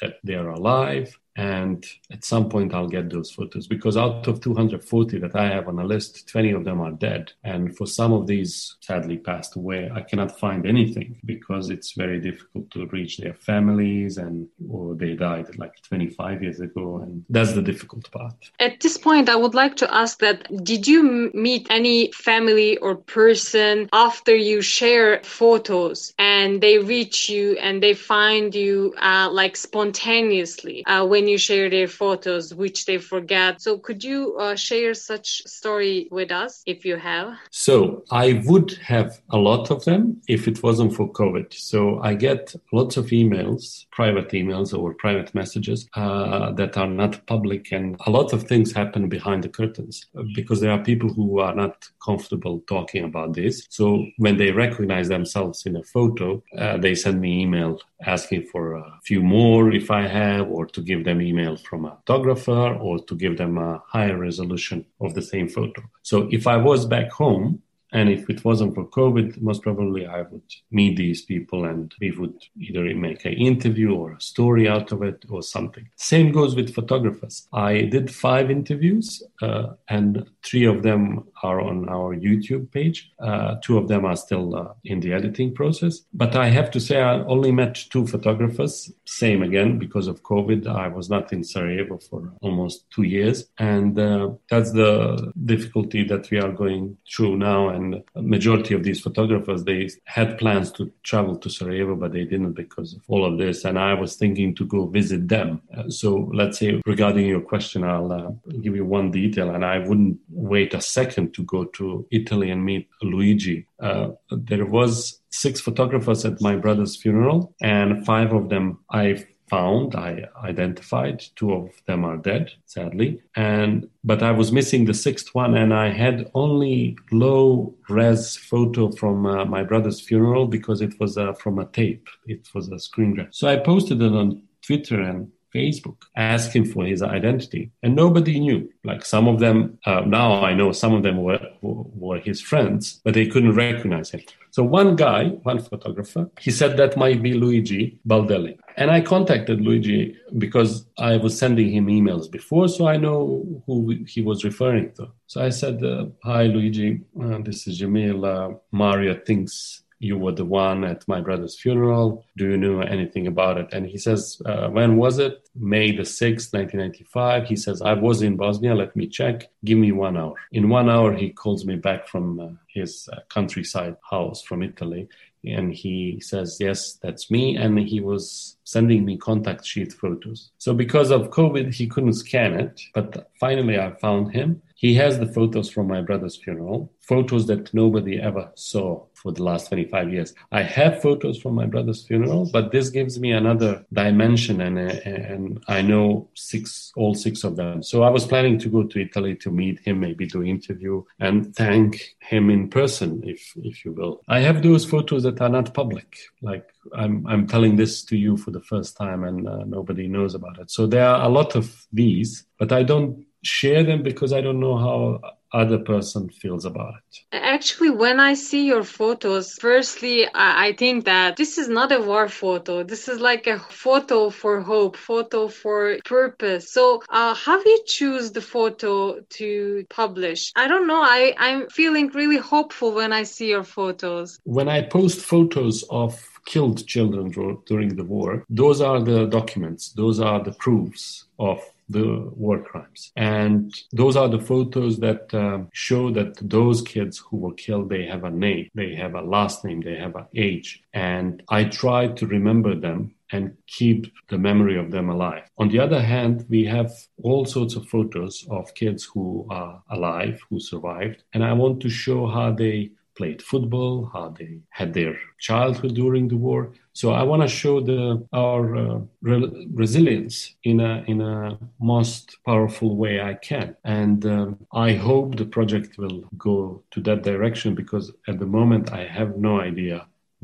that 0.01 0.15
they 0.23 0.35
are 0.35 0.51
alive, 0.51 1.19
and 1.37 1.87
at 2.11 2.25
some 2.25 2.49
point 2.49 2.75
i'll 2.75 2.89
get 2.89 3.09
those 3.11 3.31
photos 3.31 3.67
because 3.67 3.97
out 3.97 4.27
of 4.27 4.41
240 4.41 5.19
that 5.19 5.37
i 5.37 5.47
have 5.47 5.69
on 5.69 5.79
a 5.79 5.85
list 5.85 6.29
20 6.29 6.53
of 6.53 6.65
them 6.65 6.81
are 6.81 6.93
dead. 6.93 7.33
And 7.45 7.77
for 7.77 7.87
some 7.87 8.13
of 8.13 8.27
these 8.27 8.77
sadly 8.81 9.19
passed 9.19 9.57
away 9.57 9.91
i 9.95 10.03
cannot 10.03 10.39
find 10.39 10.67
anything 10.67 11.19
because 11.25 11.71
it's 11.71 11.93
very 11.93 12.21
difficult 12.21 12.71
to 12.73 12.87
reach 12.87 13.19
their 13.19 13.35
families 13.35 14.19
and 14.19 14.49
or 14.69 14.95
they 14.95 15.15
died 15.15 15.57
like 15.59 15.75
25 15.83 16.43
years 16.43 16.61
ago. 16.61 16.99
And 16.99 17.25
that's 17.29 17.53
the 17.53 17.63
difficult 17.63 18.11
part. 18.11 18.35
At 18.59 18.81
this 18.81 18.97
point 18.99 19.29
i 19.29 19.37
would 19.37 19.55
like 19.55 19.77
to 19.77 19.95
ask 19.95 20.19
that 20.21 20.39
did 20.65 20.87
you 20.87 21.31
meet 21.35 21.67
any 21.71 22.13
family 22.13 22.77
or 22.79 22.97
person 22.97 23.89
after 23.93 24.35
you 24.35 24.61
share 24.63 25.23
photos 25.23 26.13
and 26.19 26.61
they 26.61 26.79
reach 26.79 27.29
you 27.29 27.57
and 27.59 27.83
they 27.83 27.95
find 27.95 28.55
you 28.55 28.95
uh, 29.01 29.29
like 29.31 29.57
spontaneously 29.57 30.85
uh, 30.87 31.05
when 31.07 31.20
when 31.21 31.29
you 31.29 31.37
share 31.37 31.69
their 31.69 31.87
photos, 31.87 32.55
which 32.55 32.87
they 32.87 32.97
forget. 32.97 33.61
So 33.61 33.77
could 33.77 34.03
you 34.03 34.39
uh, 34.39 34.57
share 34.57 34.95
such 34.95 35.43
story 35.47 36.09
with 36.11 36.33
us 36.33 36.62
if 36.65 36.87
you 36.87 36.97
have? 36.97 37.37
So 37.50 38.05
I 38.11 38.43
would 38.47 38.71
have 38.95 39.21
a 39.29 39.37
lot 39.37 39.71
of 39.71 39.85
them 39.85 40.23
if 40.29 40.49
it 40.49 40.62
wasn't 40.62 40.95
for 40.95 41.12
COVID. 41.12 41.53
So 41.53 42.00
I 42.00 42.15
get 42.15 42.55
lots 42.73 42.97
of 42.97 43.07
emails, 43.09 43.85
private 43.93 44.31
emails 44.31 44.73
or 44.73 44.95
private 44.95 45.35
messages 45.35 45.87
uh, 45.93 46.53
that 46.53 46.79
are 46.79 46.89
not 47.03 47.27
public, 47.27 47.71
and 47.71 47.97
a 48.07 48.11
lot 48.11 48.33
of 48.33 48.45
things 48.45 48.73
happen 48.73 49.11
behind 49.11 49.45
the 49.45 49.50
curtains 49.50 50.07
because 50.35 50.61
there 50.62 50.73
are 50.73 50.83
people 50.83 51.12
who 51.12 51.41
are 51.41 51.55
not 51.55 51.87
comfortable 52.03 52.62
talking 52.67 53.05
about 53.05 53.35
this. 53.35 53.67
So 53.69 54.07
when 54.17 54.39
they 54.39 54.53
recognize 54.53 55.09
themselves 55.09 55.67
in 55.67 55.77
a 55.77 55.83
photo, 55.83 56.43
uh, 56.57 56.79
they 56.79 56.95
send 56.95 57.21
me 57.21 57.43
email 57.43 57.79
asking 58.07 58.47
for 58.47 58.75
a 58.75 58.99
few 59.04 59.23
more 59.23 59.73
if 59.73 59.90
I 59.90 60.07
have, 60.07 60.49
or 60.49 60.66
to 60.66 60.80
give 60.80 61.04
them 61.04 61.21
email 61.21 61.57
from 61.57 61.85
a 61.85 61.97
photographer, 61.97 62.75
or 62.75 62.99
to 63.04 63.14
give 63.14 63.37
them 63.37 63.59
a 63.59 63.83
higher 63.87 64.16
resolution 64.16 64.87
of 65.00 65.14
the 65.14 65.23
same 65.23 65.49
photo. 65.49 65.83
So 66.02 66.28
if 66.30 66.47
I 66.47 66.57
was 66.57 66.87
back 66.87 67.11
home, 67.11 67.62
and 67.93 68.09
if 68.09 68.29
it 68.31 68.45
wasn't 68.45 68.75
for 68.75 68.87
COVID, 68.87 69.41
most 69.41 69.63
probably 69.63 70.07
I 70.07 70.23
would 70.23 70.43
meet 70.71 70.97
these 70.97 71.23
people 71.23 71.65
and 71.65 71.93
we 72.01 72.11
would 72.13 72.35
either 72.59 72.83
make 72.95 73.25
an 73.25 73.35
interview 73.35 73.95
or 73.95 74.13
a 74.13 74.21
story 74.21 74.69
out 74.69 74.93
of 74.93 75.03
it 75.03 75.25
or 75.29 75.43
something. 75.43 75.89
Same 75.97 76.33
goes 76.33 76.55
with 76.55 76.75
photographers. 76.75 77.49
I 77.53 77.83
did 77.83 78.15
five 78.15 78.51
interviews 78.51 79.23
uh, 79.43 79.75
and 79.89 80.27
three 80.45 80.67
of 80.67 80.83
them 80.83 81.29
are 81.43 81.61
on 81.61 81.89
our 81.89 82.17
YouTube 82.17 82.71
page. 82.71 83.11
Uh, 83.21 83.57
two 83.63 83.77
of 83.79 83.89
them 83.89 84.05
are 84.05 84.17
still 84.17 84.55
uh, 84.55 84.73
in 84.85 85.01
the 85.01 85.13
editing 85.13 85.55
process. 85.55 86.01
But 86.13 86.37
I 86.37 86.49
have 86.49 86.71
to 86.73 86.81
say, 86.81 87.01
I 87.01 87.21
only 87.25 87.53
met 87.53 87.75
two 87.91 88.07
photographers. 88.07 88.93
Same 89.07 89.43
again, 89.43 89.79
because 89.79 90.07
of 90.07 90.23
COVID, 90.23 90.67
I 90.67 90.89
was 90.89 91.09
not 91.11 91.33
in 91.33 91.43
Sarajevo 91.45 91.99
for 91.99 92.33
almost 92.43 92.85
two 92.91 93.03
years. 93.03 93.45
And 93.59 93.99
uh, 93.99 94.31
that's 94.51 94.73
the 94.73 95.33
difficulty 95.45 96.05
that 96.05 96.31
we 96.31 96.39
are 96.39 96.53
going 96.53 96.97
through 97.13 97.37
now. 97.39 97.69
And 97.69 97.80
majority 98.15 98.75
of 98.75 98.83
these 98.83 99.01
photographers, 99.01 99.65
they 99.65 99.91
had 100.05 100.39
plans 100.39 100.71
to 100.73 100.91
travel 101.03 101.37
to 101.37 101.49
Sarajevo, 101.49 101.97
but 101.97 102.13
they 102.13 102.25
didn't 102.25 102.53
because 102.53 102.95
of 102.95 103.03
all 103.09 103.25
of 103.25 103.39
this. 103.39 103.65
And 103.65 103.79
I 103.79 103.95
was 103.95 104.17
thinking 104.17 104.55
to 104.57 104.65
go 104.65 104.87
visit 104.87 105.29
them. 105.29 105.63
Uh, 105.77 105.89
so 105.89 106.31
let's 106.33 106.59
say 106.59 106.81
regarding 106.87 107.27
your 107.27 107.41
question, 107.41 107.85
I'll 107.85 108.13
uh, 108.13 108.31
give 108.63 108.77
you 108.77 108.85
one 108.85 109.11
detail 109.11 109.51
and 109.51 109.65
I 109.65 109.79
wouldn't 109.79 110.19
wait 110.31 110.75
a 110.75 110.81
second 110.81 111.35
to 111.35 111.43
go 111.45 111.65
to 111.65 112.07
Italy 112.11 112.51
and 112.51 112.65
meet 112.65 112.89
Luigi. 113.03 113.67
Uh, 113.79 114.11
there 114.31 114.67
was 114.67 115.21
six 115.31 115.61
photographers 115.61 116.25
at 116.25 116.41
my 116.41 116.57
brother's 116.57 116.97
funeral, 116.97 117.55
and 117.63 118.05
five 118.05 118.33
of 118.33 118.49
them 118.49 118.79
I 118.91 119.25
found, 119.50 119.95
I 119.95 120.28
identified. 120.42 121.25
Two 121.37 121.52
of 121.52 121.71
them 121.87 122.04
are 122.04 122.16
dead, 122.16 122.52
sadly, 122.66 123.21
and 123.35 123.88
but 124.04 124.23
I 124.23 124.30
was 124.30 124.52
missing 124.52 124.85
the 124.85 124.95
sixth 124.95 125.35
one, 125.35 125.54
and 125.57 125.75
I 125.75 125.88
had 125.90 126.30
only 126.35 126.97
low 127.11 127.75
res 127.88 128.37
photo 128.37 128.92
from 128.92 129.26
uh, 129.26 129.45
my 129.45 129.62
brother's 129.62 130.00
funeral 130.00 130.47
because 130.47 130.80
it 130.80 130.95
was 131.00 131.19
uh, 131.19 131.33
from 131.35 131.59
a 131.59 131.66
tape. 131.66 132.07
It 132.26 132.49
was 132.54 132.71
a 132.71 132.78
screen 132.78 133.14
grab. 133.14 133.28
So 133.33 133.49
I 133.49 133.57
posted 133.57 134.00
it 134.00 134.12
on 134.12 134.42
Twitter 134.62 135.00
and 135.00 135.30
Facebook, 135.54 135.97
asking 136.16 136.66
for 136.66 136.85
his 136.85 137.02
identity, 137.02 137.71
and 137.83 137.95
nobody 137.95 138.38
knew. 138.38 138.71
Like 138.85 139.04
some 139.04 139.28
of 139.28 139.40
them, 139.40 139.78
uh, 139.85 140.00
now 140.00 140.42
I 140.45 140.54
know 140.54 140.73
some 140.73 140.95
of 140.95 141.02
them 141.02 141.23
were 141.23 141.40
were 141.62 142.19
his 142.19 142.40
friends, 142.40 143.00
but 143.04 143.14
they 143.14 143.26
couldn't 143.26 143.54
recognize 143.54 144.11
him. 144.11 144.23
So 144.52 144.64
one 144.64 144.97
guy, 144.97 145.28
one 145.50 145.61
photographer, 145.61 146.28
he 146.40 146.50
said 146.50 146.76
that 146.76 146.97
might 146.97 147.23
be 147.23 147.35
Luigi 147.35 147.99
Baldelli. 148.07 148.59
And 148.76 148.90
I 148.90 149.00
contacted 149.00 149.61
Luigi 149.61 150.16
because 150.38 150.87
I 150.99 151.19
was 151.19 151.38
sending 151.38 151.71
him 151.71 151.87
emails 151.87 152.30
before, 152.30 152.66
so 152.69 152.88
I 152.88 152.97
know 152.97 153.62
who 153.66 153.97
he 154.07 154.23
was 154.23 154.45
referring 154.45 154.92
to. 154.95 155.11
So 155.26 155.42
I 155.42 155.50
said, 155.50 155.85
uh, 155.85 156.07
Hi, 156.25 156.45
Luigi, 156.45 157.00
uh, 157.23 157.38
this 157.42 157.66
is 157.69 157.80
Jamil. 157.80 158.59
Mario 158.73 159.14
thinks 159.25 159.83
you 160.00 160.16
were 160.16 160.33
the 160.33 160.47
one 160.47 160.83
at 160.83 161.07
my 161.07 161.21
brother's 161.21 161.61
funeral. 161.61 162.25
Do 162.38 162.49
you 162.50 162.57
know 162.57 162.80
anything 162.80 163.26
about 163.26 163.59
it? 163.59 163.69
And 163.73 163.87
he 163.87 163.99
says, 163.99 164.40
uh, 164.47 164.69
when 164.69 164.97
was 164.97 165.19
it? 165.19 165.47
May 165.54 165.92
the 165.92 166.02
6th, 166.02 166.54
1995. 166.54 167.47
He 167.47 167.54
says, 167.54 167.83
I 167.83 167.92
was 167.92 168.23
in 168.23 168.37
Bosnia. 168.37 168.75
Let 168.75 168.97
me 168.97 169.07
check. 169.07 169.50
Give 169.62 169.76
me 169.76 169.92
one 169.92 170.16
hour. 170.16 170.35
In 170.52 170.71
one 170.71 170.88
hour, 170.88 171.14
he 171.14 171.28
calls 171.28 171.66
me 171.66 171.76
back 171.76 172.09
from 172.09 172.40
uh, 172.40 172.49
his 172.66 173.11
uh, 173.12 173.21
countryside 173.28 173.97
house 174.11 174.40
from 174.42 174.62
Italy. 174.62 175.07
And 175.45 175.73
he 175.73 176.21
says, 176.21 176.59
Yes, 176.61 176.95
that's 176.95 177.30
me. 177.30 177.57
And 177.57 177.78
he 177.78 178.00
was 178.00 178.57
sending 178.64 179.04
me 179.04 179.19
contact 179.19 179.66
sheet 179.66 179.92
photos. 179.92 180.50
So 180.59 180.73
because 180.73 181.11
of 181.11 181.30
COVID, 181.30 181.75
he 181.75 181.87
couldn't 181.87 182.14
scan 182.14 182.54
it. 182.54 182.80
But 182.95 183.30
finally, 183.38 183.78
I 183.78 183.92
found 183.92 184.33
him. 184.33 184.62
He 184.81 184.95
has 184.95 185.19
the 185.19 185.27
photos 185.27 185.69
from 185.69 185.89
my 185.89 186.01
brother's 186.01 186.37
funeral, 186.37 186.91
photos 187.01 187.47
that 187.49 187.75
nobody 187.75 188.19
ever 188.19 188.51
saw 188.55 189.05
for 189.13 189.31
the 189.31 189.43
last 189.43 189.69
25 189.69 190.11
years. 190.11 190.35
I 190.53 190.63
have 190.63 191.03
photos 191.03 191.39
from 191.39 191.55
my 191.55 191.67
brother's 191.67 192.03
funeral, 192.07 192.49
but 192.51 192.73
this 192.73 192.89
gives 192.89 193.21
me 193.21 193.31
another 193.33 193.85
dimension 193.93 194.63
and, 194.63 194.79
and 194.79 195.63
I 195.69 195.83
know 195.83 196.31
six, 196.33 196.93
all 196.97 197.15
six 197.15 197.45
of 197.45 197.57
them. 197.57 197.83
So 197.83 198.05
I 198.05 198.09
was 198.09 198.25
planning 198.25 198.59
to 198.61 198.71
go 198.71 198.85
to 198.85 199.03
Italy 199.03 199.37
to 199.37 199.51
meet 199.51 199.81
him, 199.81 200.01
maybe 200.01 200.25
do 200.25 200.43
interview 200.43 201.05
and 201.19 201.55
thank 201.55 202.17
him 202.21 202.49
in 202.49 202.71
person, 202.71 203.23
if, 203.27 203.53
if 203.57 203.85
you 203.85 203.93
will. 203.93 204.23
I 204.29 204.41
have 204.41 204.63
those 204.63 204.87
photos 204.87 205.25
that 205.25 205.43
are 205.43 205.51
not 205.51 205.75
public. 205.75 206.17
Like 206.41 206.67
I'm, 206.97 207.27
I'm 207.27 207.47
telling 207.47 207.77
this 207.77 208.03
to 208.05 208.17
you 208.17 208.39
for 208.39 208.51
the 208.51 208.63
first 208.63 208.97
time 208.97 209.25
and 209.25 209.47
uh, 209.47 209.65
nobody 209.67 210.09
knows 210.09 210.35
about 210.35 210.59
it. 210.59 210.71
So 210.71 210.87
there 210.87 211.07
are 211.07 211.23
a 211.23 211.29
lot 211.29 211.55
of 211.55 211.87
these, 211.93 212.47
but 212.59 212.73
I 212.73 212.83
don't 212.83 213.27
share 213.43 213.83
them 213.83 214.03
because 214.03 214.33
I 214.33 214.41
don't 214.41 214.61
know 214.61 214.77
how 214.77 215.21
other 215.53 215.79
person 215.79 216.29
feels 216.29 216.65
about 216.65 216.95
it. 216.95 217.19
Actually, 217.33 217.91
when 217.91 218.21
I 218.21 218.35
see 218.35 218.67
your 218.67 218.85
photos, 218.85 219.55
firstly, 219.55 220.29
I 220.33 220.75
think 220.79 221.05
that 221.07 221.37
this 221.37 221.59
is 221.59 221.69
not 221.69 221.93
a 221.93 222.01
war 222.01 222.29
photo. 222.29 222.85
This 222.85 223.09
is 223.09 223.21
like 223.21 223.47
a 223.47 223.59
photo 223.59 224.31
for 224.31 224.61
hope, 224.61 224.97
photo 224.97 225.49
for 225.49 225.99
purpose. 226.05 226.73
So, 226.73 227.03
uh, 227.09 227.35
how 227.35 227.63
do 227.63 227.69
you 227.69 227.83
choose 227.87 228.31
the 228.31 228.41
photo 228.41 229.21
to 229.21 229.87
publish? 229.91 230.53
I 230.55 230.69
don't 230.69 230.87
know. 230.87 231.03
I, 231.03 231.35
I'm 231.39 231.69
feeling 231.69 232.09
really 232.09 232.39
hopeful 232.39 232.93
when 232.93 233.13
I 233.13 233.25
see 233.25 233.49
your 233.49 233.65
photos. 233.65 234.39
When 234.45 234.69
I 234.69 234.83
post 234.83 235.21
photos 235.21 235.85
of 235.91 236.21
killed 236.47 236.87
children 236.87 237.31
during 237.67 237.97
the 237.97 238.05
war, 238.05 238.45
those 238.49 238.81
are 238.81 239.01
the 239.01 239.27
documents, 239.27 239.93
those 239.93 240.21
are 240.21 240.43
the 240.43 240.53
proofs 240.53 241.25
of 241.39 241.61
the 241.91 242.31
war 242.35 242.63
crimes. 242.63 243.13
And 243.17 243.75
those 243.93 244.17
are 244.17 244.29
the 244.29 244.41
photos 244.41 244.99
that 245.01 245.33
um, 245.35 245.69
show 245.73 246.11
that 246.13 246.37
those 246.41 246.83
kids 246.83 247.19
who 247.19 247.37
were 247.39 247.55
killed, 247.55 247.91
they 247.91 248.07
have 248.07 248.25
a 248.25 248.31
name, 248.31 248.71
they 248.75 248.95
have 248.95 249.15
a 249.15 249.23
last 249.23 249.65
name, 249.65 249.81
they 249.81 249.97
have 249.97 250.17
an 250.17 250.27
age. 250.35 250.83
And 250.93 251.43
I 251.49 251.65
try 251.65 252.09
to 252.09 252.27
remember 252.27 252.75
them 252.75 253.15
and 253.33 253.57
keep 253.67 254.13
the 254.29 254.39
memory 254.39 254.77
of 254.77 254.91
them 254.91 255.09
alive. 255.09 255.45
On 255.59 255.69
the 255.69 255.79
other 255.79 256.01
hand, 256.01 256.47
we 256.49 256.65
have 256.65 256.91
all 257.23 257.45
sorts 257.45 257.77
of 257.77 257.89
photos 257.89 258.47
of 258.51 258.75
kids 258.75 259.05
who 259.05 259.47
are 259.51 259.83
alive, 259.91 260.41
who 260.49 260.59
survived. 260.59 261.23
And 261.33 261.45
I 261.45 261.53
want 261.53 261.81
to 261.83 261.91
show 261.91 262.27
how 262.27 262.53
they 262.53 262.91
played 263.21 263.43
football, 263.53 263.95
how 264.15 264.27
they 264.39 264.53
had 264.71 264.91
their 264.95 265.15
childhood 265.39 265.95
during 266.03 266.25
the 266.29 266.41
war. 266.47 266.61
So 267.00 267.07
I 267.21 267.23
want 267.31 267.43
to 267.43 267.57
show 267.62 267.77
the 267.91 268.03
our 268.33 268.65
uh, 268.85 268.99
re- 269.31 269.67
resilience 269.83 270.37
in 270.71 270.77
a 270.91 270.93
in 271.12 271.19
a 271.21 271.59
most 271.95 272.25
powerful 272.50 272.91
way 273.03 273.15
I 273.33 273.35
can, 273.49 273.69
and 273.85 274.19
um, 274.37 274.49
I 274.89 274.91
hope 275.09 275.29
the 275.29 275.50
project 275.57 275.91
will 276.03 276.21
go 276.50 276.57
to 276.93 276.99
that 277.07 277.21
direction 277.31 277.71
because 277.83 278.07
at 278.31 278.37
the 278.43 278.50
moment 278.59 278.85
I 279.00 279.03
have 279.19 279.31
no 279.49 279.55
idea 279.71 279.99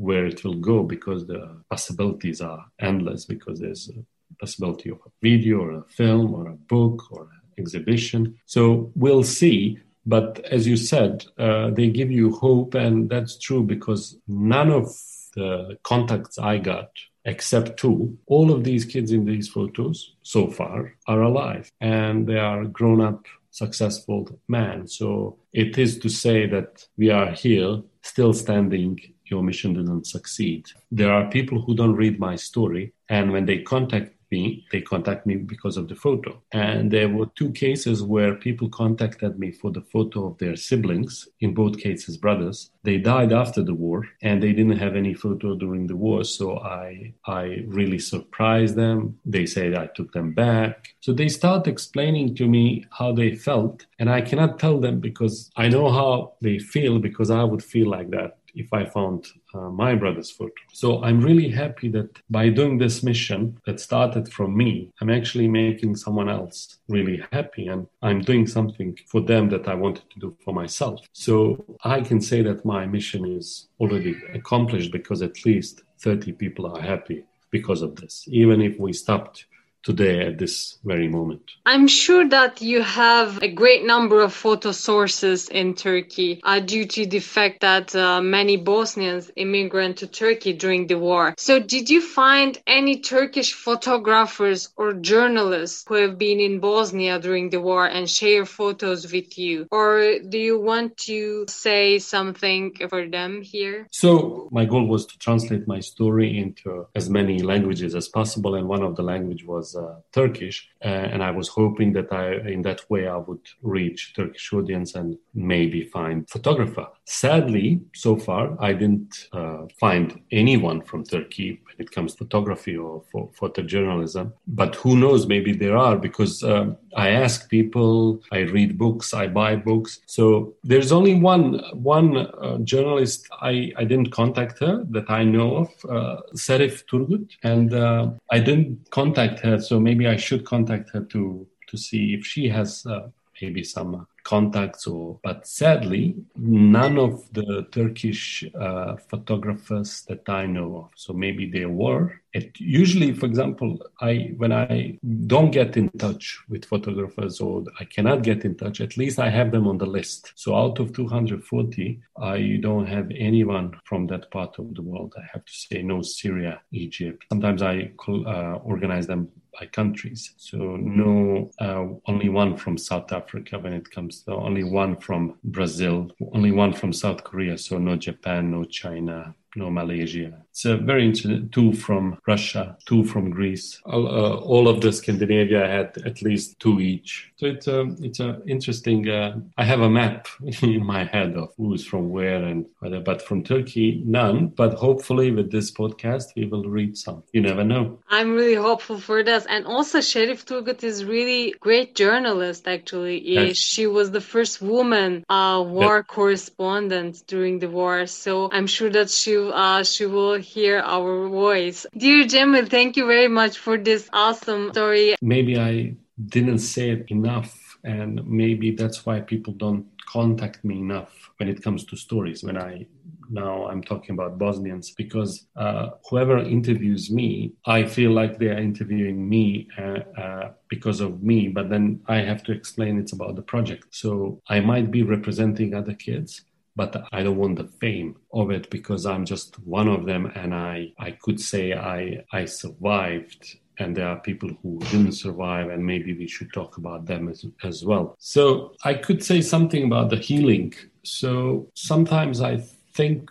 where 0.07 0.25
it 0.31 0.39
will 0.43 0.59
go 0.71 0.77
because 0.95 1.21
the 1.25 1.41
possibilities 1.73 2.39
are 2.49 2.63
endless 2.89 3.21
because 3.33 3.57
there's 3.59 3.89
a 3.89 3.99
possibility 4.43 4.89
of 4.95 4.99
a 5.07 5.11
video 5.27 5.55
or 5.65 5.71
a 5.71 5.89
film 5.99 6.27
or 6.37 6.45
a 6.47 6.59
book 6.73 6.97
or 7.11 7.23
an 7.23 7.41
exhibition. 7.61 8.21
So 8.45 8.91
we'll 9.03 9.27
see. 9.39 9.79
But 10.07 10.39
as 10.45 10.65
you 10.65 10.77
said, 10.77 11.25
uh, 11.37 11.71
they 11.71 11.89
give 11.89 12.09
you 12.09 12.31
hope, 12.31 12.75
and 12.75 13.09
that's 13.09 13.37
true 13.37 13.61
because 13.61 14.17
none 14.27 14.71
of 14.71 14.87
the 15.35 15.77
contacts 15.83 16.39
I 16.39 16.57
got, 16.59 16.89
except 17.25 17.77
two, 17.77 18.17
all 18.25 18.51
of 18.51 18.63
these 18.63 18.85
kids 18.85 19.11
in 19.11 19.25
these 19.25 19.49
photos 19.49 20.15
so 20.23 20.47
far 20.47 20.95
are 21.07 21.21
alive 21.21 21.69
and 21.81 22.25
they 22.25 22.39
are 22.39 22.63
grown 22.63 23.01
up, 23.01 23.25
successful 23.51 24.39
men. 24.47 24.87
So 24.87 25.37
it 25.51 25.77
is 25.77 25.99
to 25.99 26.09
say 26.09 26.47
that 26.47 26.87
we 26.97 27.09
are 27.09 27.31
here 27.31 27.81
still 28.01 28.33
standing. 28.33 28.99
Your 29.25 29.43
mission 29.43 29.73
didn't 29.73 30.07
succeed. 30.07 30.67
There 30.89 31.11
are 31.11 31.29
people 31.29 31.61
who 31.61 31.75
don't 31.75 31.95
read 31.95 32.17
my 32.17 32.37
story, 32.37 32.93
and 33.09 33.33
when 33.33 33.45
they 33.45 33.59
contact 33.61 34.16
me. 34.31 34.65
They 34.71 34.81
contact 34.81 35.25
me 35.25 35.35
because 35.35 35.77
of 35.77 35.87
the 35.87 35.95
photo. 35.95 36.41
And 36.51 36.91
there 36.91 37.09
were 37.09 37.27
two 37.35 37.51
cases 37.51 38.03
where 38.03 38.35
people 38.35 38.69
contacted 38.69 39.39
me 39.39 39.51
for 39.51 39.71
the 39.71 39.81
photo 39.81 40.27
of 40.27 40.37
their 40.37 40.55
siblings, 40.55 41.27
in 41.39 41.53
both 41.53 41.77
cases 41.77 42.17
brothers. 42.17 42.71
They 42.83 42.97
died 42.97 43.33
after 43.33 43.63
the 43.63 43.73
war 43.73 44.07
and 44.21 44.41
they 44.41 44.53
didn't 44.53 44.77
have 44.77 44.95
any 44.95 45.13
photo 45.13 45.55
during 45.55 45.87
the 45.87 45.95
war. 45.95 46.23
So 46.23 46.59
I 46.59 47.13
I 47.25 47.63
really 47.67 47.99
surprised 47.99 48.75
them. 48.75 49.19
They 49.25 49.45
said 49.45 49.75
I 49.75 49.87
took 49.87 50.13
them 50.13 50.33
back. 50.33 50.95
So 51.01 51.13
they 51.13 51.29
start 51.29 51.67
explaining 51.67 52.35
to 52.35 52.47
me 52.47 52.85
how 52.91 53.11
they 53.11 53.35
felt. 53.35 53.85
And 53.99 54.09
I 54.09 54.21
cannot 54.21 54.59
tell 54.59 54.79
them 54.79 54.99
because 54.99 55.51
I 55.55 55.67
know 55.67 55.89
how 55.91 56.33
they 56.41 56.59
feel 56.59 56.99
because 56.99 57.29
I 57.29 57.43
would 57.43 57.63
feel 57.63 57.89
like 57.89 58.09
that 58.11 58.37
if 58.57 58.73
I 58.73 58.85
found 58.85 59.27
uh, 59.53 59.69
my 59.69 59.95
brother's 59.95 60.31
foot. 60.31 60.51
So 60.73 61.03
I'm 61.03 61.21
really 61.21 61.49
happy 61.49 61.89
that 61.89 62.09
by 62.29 62.49
doing 62.49 62.77
this 62.77 63.03
mission 63.03 63.57
that 63.65 63.79
started 63.79 64.31
from 64.31 64.55
me, 64.55 64.91
I'm 65.01 65.09
actually 65.09 65.47
making 65.47 65.95
someone 65.95 66.29
else 66.29 66.77
really 66.87 67.23
happy 67.31 67.67
and 67.67 67.87
I'm 68.01 68.21
doing 68.21 68.47
something 68.47 68.97
for 69.07 69.21
them 69.21 69.49
that 69.49 69.67
I 69.67 69.75
wanted 69.75 70.09
to 70.11 70.19
do 70.19 70.37
for 70.43 70.53
myself. 70.53 71.01
So 71.13 71.63
I 71.83 72.01
can 72.01 72.21
say 72.21 72.41
that 72.43 72.65
my 72.65 72.85
mission 72.85 73.25
is 73.25 73.67
already 73.79 74.15
accomplished 74.33 74.91
because 74.91 75.21
at 75.21 75.45
least 75.45 75.83
30 75.99 76.33
people 76.33 76.65
are 76.65 76.81
happy 76.81 77.23
because 77.51 77.81
of 77.81 77.95
this, 77.95 78.25
even 78.27 78.61
if 78.61 78.77
we 78.79 78.93
stopped 78.93 79.45
today 79.83 80.27
at 80.27 80.37
this 80.37 80.77
very 80.83 81.07
moment. 81.07 81.41
I'm 81.65 81.87
sure 81.87 82.27
that 82.29 82.61
you 82.61 82.81
have 82.81 83.41
a 83.41 83.51
great 83.51 83.85
number 83.85 84.21
of 84.21 84.33
photo 84.33 84.71
sources 84.71 85.49
in 85.49 85.75
Turkey 85.75 86.41
uh, 86.43 86.59
due 86.59 86.85
to 86.85 87.05
the 87.05 87.19
fact 87.19 87.61
that 87.61 87.95
uh, 87.95 88.21
many 88.21 88.57
Bosnians 88.57 89.31
immigrated 89.35 89.97
to 89.97 90.07
Turkey 90.07 90.53
during 90.53 90.87
the 90.87 90.97
war. 90.97 91.33
So, 91.37 91.59
did 91.59 91.89
you 91.89 92.01
find 92.01 92.57
any 92.67 92.99
Turkish 92.99 93.53
photographers 93.53 94.69
or 94.75 94.93
journalists 94.93 95.85
who 95.87 95.95
have 95.95 96.17
been 96.17 96.39
in 96.39 96.59
Bosnia 96.59 97.19
during 97.19 97.49
the 97.49 97.61
war 97.61 97.85
and 97.85 98.09
share 98.09 98.45
photos 98.45 99.11
with 99.11 99.37
you? 99.37 99.67
Or 99.71 100.19
do 100.19 100.37
you 100.37 100.59
want 100.59 100.97
to 101.09 101.45
say 101.47 101.99
something 101.99 102.75
for 102.89 103.07
them 103.07 103.41
here? 103.41 103.87
So, 103.91 104.49
my 104.51 104.65
goal 104.65 104.85
was 104.87 105.05
to 105.07 105.17
translate 105.17 105.67
my 105.67 105.79
story 105.79 106.37
into 106.37 106.87
as 106.95 107.09
many 107.09 107.39
languages 107.39 107.95
as 107.95 108.07
possible, 108.07 108.55
and 108.55 108.67
one 108.67 108.83
of 108.83 108.95
the 108.95 109.03
language 109.03 109.45
was 109.45 109.66
uh, 109.75 109.95
Turkish, 110.11 110.69
uh, 110.83 110.87
and 110.87 111.23
I 111.23 111.31
was 111.31 111.47
hoping 111.47 111.93
that 111.93 112.11
I, 112.11 112.35
in 112.49 112.61
that 112.63 112.89
way, 112.89 113.07
I 113.07 113.17
would 113.17 113.45
reach 113.61 114.13
Turkish 114.15 114.53
audience 114.53 114.95
and 114.95 115.17
maybe 115.33 115.83
find 115.83 116.29
photographer. 116.29 116.87
Sadly, 117.05 117.81
so 117.93 118.15
far, 118.17 118.55
I 118.59 118.73
didn't 118.73 119.27
uh, 119.33 119.65
find 119.79 120.21
anyone 120.31 120.81
from 120.81 121.03
Turkey 121.03 121.61
when 121.63 121.75
it 121.79 121.91
comes 121.91 122.13
to 122.13 122.17
photography 122.17 122.75
or 122.75 123.03
for 123.11 123.29
photojournalism. 123.31 124.33
But 124.47 124.75
who 124.75 124.97
knows? 124.97 125.27
Maybe 125.27 125.53
there 125.53 125.77
are 125.77 125.97
because 125.97 126.43
um, 126.43 126.77
I 126.95 127.09
ask 127.09 127.49
people, 127.49 128.21
I 128.31 128.39
read 128.39 128.77
books, 128.77 129.13
I 129.13 129.27
buy 129.27 129.55
books. 129.55 129.99
So 130.07 130.55
there's 130.63 130.91
only 130.91 131.15
one 131.15 131.61
one 131.73 132.17
uh, 132.17 132.57
journalist 132.63 133.27
I, 133.41 133.71
I 133.77 133.83
didn't 133.83 134.11
contact 134.11 134.59
her 134.59 134.83
that 134.89 135.09
I 135.09 135.23
know 135.23 135.57
of, 135.57 135.69
uh, 135.89 136.21
Serif 136.35 136.85
Turgut, 136.85 137.29
and 137.43 137.73
uh, 137.73 138.11
I 138.31 138.39
didn't 138.39 138.89
contact 138.91 139.39
her 139.41 139.56
so 139.63 139.79
maybe 139.79 140.07
I 140.07 140.17
should 140.17 140.45
contact 140.45 140.89
her 140.91 141.01
to 141.01 141.47
to 141.67 141.77
see 141.77 142.13
if 142.13 142.25
she 142.25 142.47
has 142.47 142.85
uh, 142.85 143.09
maybe 143.41 143.63
some 143.63 144.07
contacts 144.23 144.85
or 144.87 145.17
but 145.23 145.47
sadly 145.47 146.13
none 146.35 146.97
of 146.97 147.13
the 147.33 147.65
turkish 147.71 148.43
uh, 148.59 148.97
photographers 149.09 150.03
that 150.09 150.27
i 150.27 150.45
know 150.45 150.69
of. 150.81 150.89
So 150.95 151.13
maybe 151.13 151.49
there 151.49 151.69
were. 151.69 152.19
It 152.33 152.59
usually 152.59 153.13
for 153.13 153.25
example 153.25 153.71
i 154.01 154.33
when 154.37 154.51
i 154.51 154.99
don't 155.27 155.51
get 155.51 155.77
in 155.77 155.87
touch 156.05 156.25
with 156.49 156.65
photographers 156.65 157.39
or 157.39 157.63
i 157.79 157.85
cannot 157.85 158.21
get 158.21 158.43
in 158.43 158.53
touch 158.55 158.81
at 158.81 158.97
least 158.97 159.17
i 159.17 159.29
have 159.29 159.51
them 159.51 159.65
on 159.65 159.77
the 159.77 159.91
list. 159.97 160.33
So 160.35 160.55
out 160.55 160.79
of 160.79 160.93
240 160.93 162.01
i 162.21 162.59
don't 162.61 162.85
have 162.85 163.09
anyone 163.29 163.79
from 163.85 164.07
that 164.07 164.29
part 164.31 164.59
of 164.59 164.75
the 164.75 164.81
world. 164.81 165.13
I 165.17 165.25
have 165.33 165.45
to 165.45 165.53
say 165.53 165.81
no 165.81 166.01
syria 166.01 166.61
egypt. 166.71 167.23
Sometimes 167.31 167.61
i 167.61 167.91
uh, 168.09 168.55
organize 168.71 169.07
them 169.07 169.29
by 169.59 169.65
countries. 169.65 170.33
So 170.37 170.57
no, 170.57 171.51
uh, 171.59 171.85
only 172.07 172.29
one 172.29 172.57
from 172.57 172.77
South 172.77 173.11
Africa 173.11 173.59
when 173.59 173.73
it 173.73 173.89
comes 173.89 174.23
to 174.23 174.33
only 174.33 174.63
one 174.63 174.95
from 174.97 175.37
Brazil, 175.43 176.11
only 176.33 176.51
one 176.51 176.73
from 176.73 176.93
South 176.93 177.23
Korea. 177.23 177.57
So 177.57 177.77
no 177.77 177.95
Japan, 177.95 178.51
no 178.51 178.63
China, 178.65 179.35
no 179.55 179.69
Malaysia. 179.69 180.45
It's 180.57 180.65
a 180.65 180.75
very 180.75 181.05
interesting. 181.05 181.49
Two 181.49 181.71
from 181.71 182.17
Russia, 182.25 182.75
two 182.87 183.03
from 183.03 183.29
Greece. 183.29 183.79
All, 183.85 184.07
uh, 184.07 184.37
all 184.37 184.67
of 184.67 184.81
the 184.81 184.91
Scandinavia 184.91 185.67
had 185.67 185.95
at 186.03 186.23
least 186.23 186.59
two 186.59 186.79
each. 186.79 187.31
So 187.35 187.45
it's 187.45 187.67
a 187.67 187.81
it's 188.01 188.19
a 188.19 188.41
interesting. 188.47 189.07
Uh, 189.07 189.37
I 189.55 189.63
have 189.63 189.81
a 189.81 189.89
map 189.89 190.27
in 190.63 190.83
my 190.83 191.03
head 191.03 191.35
of 191.35 191.53
who's 191.57 191.85
from 191.85 192.09
where 192.09 192.43
and 192.43 192.65
whether, 192.79 192.99
but 192.99 193.21
from 193.21 193.43
Turkey 193.43 194.01
none. 194.03 194.47
But 194.47 194.73
hopefully 194.73 195.29
with 195.29 195.51
this 195.51 195.69
podcast 195.69 196.33
we 196.35 196.47
will 196.47 196.63
read 196.63 196.97
some. 196.97 197.21
You 197.33 197.41
never 197.41 197.63
know. 197.63 197.99
I'm 198.09 198.33
really 198.33 198.55
hopeful 198.55 198.99
for 198.99 199.21
this, 199.21 199.45
and 199.45 199.67
also 199.67 199.99
Sherif 199.99 200.43
Turgut 200.43 200.83
is 200.83 201.05
really 201.05 201.53
great 201.59 201.93
journalist. 201.93 202.67
Actually, 202.67 203.21
yes. 203.23 203.57
she 203.57 203.85
was 203.85 204.09
the 204.09 204.21
first 204.21 204.59
woman 204.59 205.23
uh, 205.29 205.63
war 205.63 206.03
correspondent 206.03 207.21
during 207.27 207.59
the 207.59 207.69
war. 207.69 208.07
So 208.07 208.49
I'm 208.51 208.65
sure 208.65 208.89
that 208.89 209.11
she 209.11 209.37
uh, 209.37 209.83
she 209.83 210.07
will 210.07 210.46
hear 210.53 210.79
our 210.79 211.27
voice. 211.27 211.85
Dear 211.95 212.25
Cemil, 212.25 212.67
thank 212.69 212.95
you 212.97 213.05
very 213.05 213.27
much 213.27 213.57
for 213.57 213.77
this 213.77 214.09
awesome 214.13 214.71
story. 214.71 215.15
Maybe 215.21 215.59
I 215.59 215.95
didn't 216.35 216.59
say 216.59 216.89
it 216.95 217.05
enough, 217.09 217.51
and 217.83 218.25
maybe 218.25 218.71
that's 218.71 219.05
why 219.05 219.19
people 219.19 219.53
don't 219.53 219.85
contact 220.07 220.63
me 220.63 220.75
enough 220.79 221.13
when 221.37 221.49
it 221.49 221.61
comes 221.61 221.85
to 221.85 221.95
stories. 221.95 222.43
When 222.43 222.57
I 222.57 222.87
now 223.29 223.67
I'm 223.67 223.83
talking 223.83 224.13
about 224.15 224.37
Bosnians 224.37 224.91
because 224.91 225.45
uh, 225.55 225.89
whoever 226.09 226.37
interviews 226.39 227.11
me, 227.11 227.53
I 227.65 227.83
feel 227.85 228.11
like 228.11 228.37
they 228.37 228.47
are 228.47 228.57
interviewing 228.57 229.27
me 229.27 229.67
uh, 229.77 229.99
uh, 230.23 230.51
because 230.69 231.01
of 231.01 231.21
me, 231.21 231.49
but 231.49 231.69
then 231.69 232.01
I 232.07 232.17
have 232.17 232.41
to 232.43 232.51
explain 232.51 232.97
it's 232.97 233.13
about 233.13 233.35
the 233.35 233.41
project. 233.41 233.87
So 233.91 234.41
I 234.47 234.59
might 234.61 234.91
be 234.91 235.03
representing 235.03 235.73
other 235.73 235.93
kids, 235.93 236.41
but 236.77 236.91
I 237.11 237.23
don't 237.23 237.41
want 237.43 237.57
the 237.57 237.71
fame 237.81 238.15
of 238.31 238.51
it 238.51 238.69
because 238.69 239.05
I'm 239.05 239.25
just 239.25 239.59
one 239.79 239.89
of 239.89 240.05
them, 240.05 240.23
and 240.41 240.53
I 240.53 240.93
I 241.07 241.11
could 241.23 241.39
say 241.51 241.73
I 241.73 242.23
I 242.31 242.45
survived 242.45 243.57
and 243.79 243.95
there 243.95 244.07
are 244.07 244.19
people 244.29 244.49
who 244.61 244.79
didn't 244.91 245.11
survive 245.11 245.69
and 245.69 245.85
maybe 245.85 246.11
we 246.13 246.27
should 246.27 246.51
talk 246.51 246.77
about 246.77 247.05
them 247.05 247.29
as, 247.29 247.45
as 247.63 247.85
well. 247.85 248.15
So 248.19 248.73
i 248.83 248.93
could 249.05 249.23
say 249.23 249.39
something 249.41 249.83
about 249.83 250.09
the 250.09 250.17
healing. 250.29 250.73
So 251.03 251.67
sometimes 251.75 252.41
i 252.41 252.53
think 252.97 253.29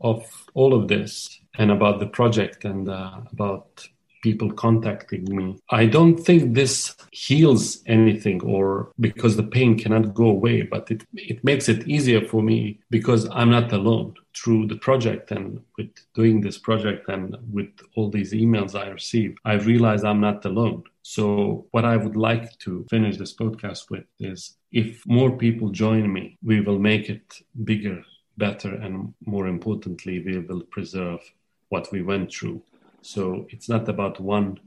of 0.00 0.24
all 0.54 0.72
of 0.74 0.88
this 0.88 1.10
and 1.58 1.70
about 1.70 2.00
the 2.00 2.06
project 2.18 2.64
and 2.64 2.88
uh, 2.88 3.20
about 3.30 3.86
people 4.22 4.50
contacting 4.52 5.24
me. 5.24 5.58
I 5.70 5.86
don't 5.86 6.16
think 6.16 6.54
this 6.54 6.94
heals 7.10 7.82
anything 7.86 8.42
or 8.42 8.92
because 8.98 9.36
the 9.36 9.42
pain 9.42 9.78
cannot 9.78 10.14
go 10.14 10.26
away, 10.26 10.62
but 10.62 10.90
it, 10.90 11.04
it 11.14 11.44
makes 11.44 11.68
it 11.68 11.86
easier 11.86 12.26
for 12.26 12.42
me 12.42 12.80
because 12.90 13.28
I'm 13.30 13.50
not 13.50 13.72
alone 13.72 14.14
through 14.34 14.68
the 14.68 14.76
project 14.76 15.30
and 15.30 15.60
with 15.76 15.90
doing 16.14 16.40
this 16.40 16.56
project 16.56 17.08
and 17.08 17.36
with 17.52 17.72
all 17.96 18.08
these 18.08 18.32
emails 18.32 18.78
I 18.78 18.88
receive. 18.88 19.36
I 19.44 19.54
realize 19.54 20.04
I'm 20.04 20.20
not 20.20 20.44
alone. 20.44 20.84
So 21.02 21.66
what 21.72 21.84
I 21.84 21.96
would 21.96 22.16
like 22.16 22.56
to 22.60 22.86
finish 22.88 23.16
this 23.18 23.34
podcast 23.34 23.90
with 23.90 24.04
is 24.20 24.56
if 24.70 25.04
more 25.06 25.36
people 25.36 25.68
join 25.68 26.10
me, 26.10 26.38
we 26.42 26.60
will 26.60 26.78
make 26.78 27.10
it 27.10 27.40
bigger, 27.64 28.02
better, 28.38 28.74
and 28.74 29.12
more 29.26 29.48
importantly, 29.48 30.22
we 30.24 30.38
will 30.38 30.62
preserve 30.62 31.20
what 31.68 31.90
we 31.92 32.02
went 32.02 32.32
through 32.32 32.62
so 33.02 33.46
it's 33.50 33.68
not 33.68 33.88
about 33.88 34.20
one 34.20 34.58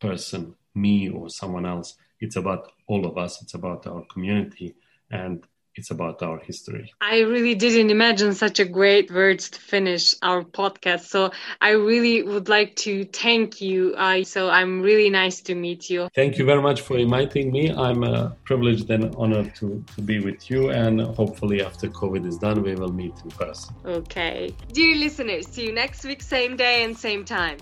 person, 0.00 0.54
me 0.74 1.08
or 1.08 1.28
someone 1.28 1.64
else. 1.64 1.94
It's 2.20 2.36
about 2.36 2.72
all 2.86 3.06
of 3.06 3.16
us. 3.16 3.40
It's 3.42 3.54
about 3.54 3.86
our 3.86 4.04
community. 4.12 4.74
And 5.10 5.46
it's 5.74 5.90
about 5.90 6.22
our 6.22 6.38
history. 6.38 6.92
I 7.00 7.20
really 7.20 7.54
didn't 7.54 7.90
imagine 7.90 8.34
such 8.34 8.60
a 8.60 8.64
great 8.64 9.10
words 9.10 9.50
to 9.50 9.58
finish 9.58 10.14
our 10.22 10.42
podcast. 10.42 11.06
So 11.06 11.30
I 11.60 11.70
really 11.70 12.22
would 12.22 12.48
like 12.48 12.76
to 12.76 13.04
thank 13.04 13.60
you. 13.60 13.94
Uh, 13.96 14.24
so 14.24 14.50
I'm 14.50 14.82
really 14.82 15.10
nice 15.10 15.40
to 15.42 15.54
meet 15.54 15.88
you. 15.88 16.08
Thank 16.14 16.38
you 16.38 16.44
very 16.44 16.62
much 16.62 16.80
for 16.80 16.98
inviting 16.98 17.52
me. 17.52 17.72
I'm 17.72 18.04
uh, 18.04 18.30
privileged 18.44 18.90
and 18.90 19.14
honored 19.16 19.54
to, 19.56 19.84
to 19.94 20.02
be 20.02 20.20
with 20.20 20.50
you. 20.50 20.70
And 20.70 21.00
hopefully, 21.00 21.62
after 21.62 21.88
COVID 21.88 22.26
is 22.26 22.38
done, 22.38 22.62
we 22.62 22.74
will 22.74 22.92
meet 22.92 23.14
in 23.24 23.30
person. 23.30 23.74
Okay. 23.84 24.54
Dear 24.72 24.96
listeners, 24.96 25.46
see 25.48 25.66
you 25.66 25.72
next 25.72 26.04
week, 26.04 26.22
same 26.22 26.56
day 26.56 26.84
and 26.84 26.96
same 26.96 27.24
time. 27.24 27.58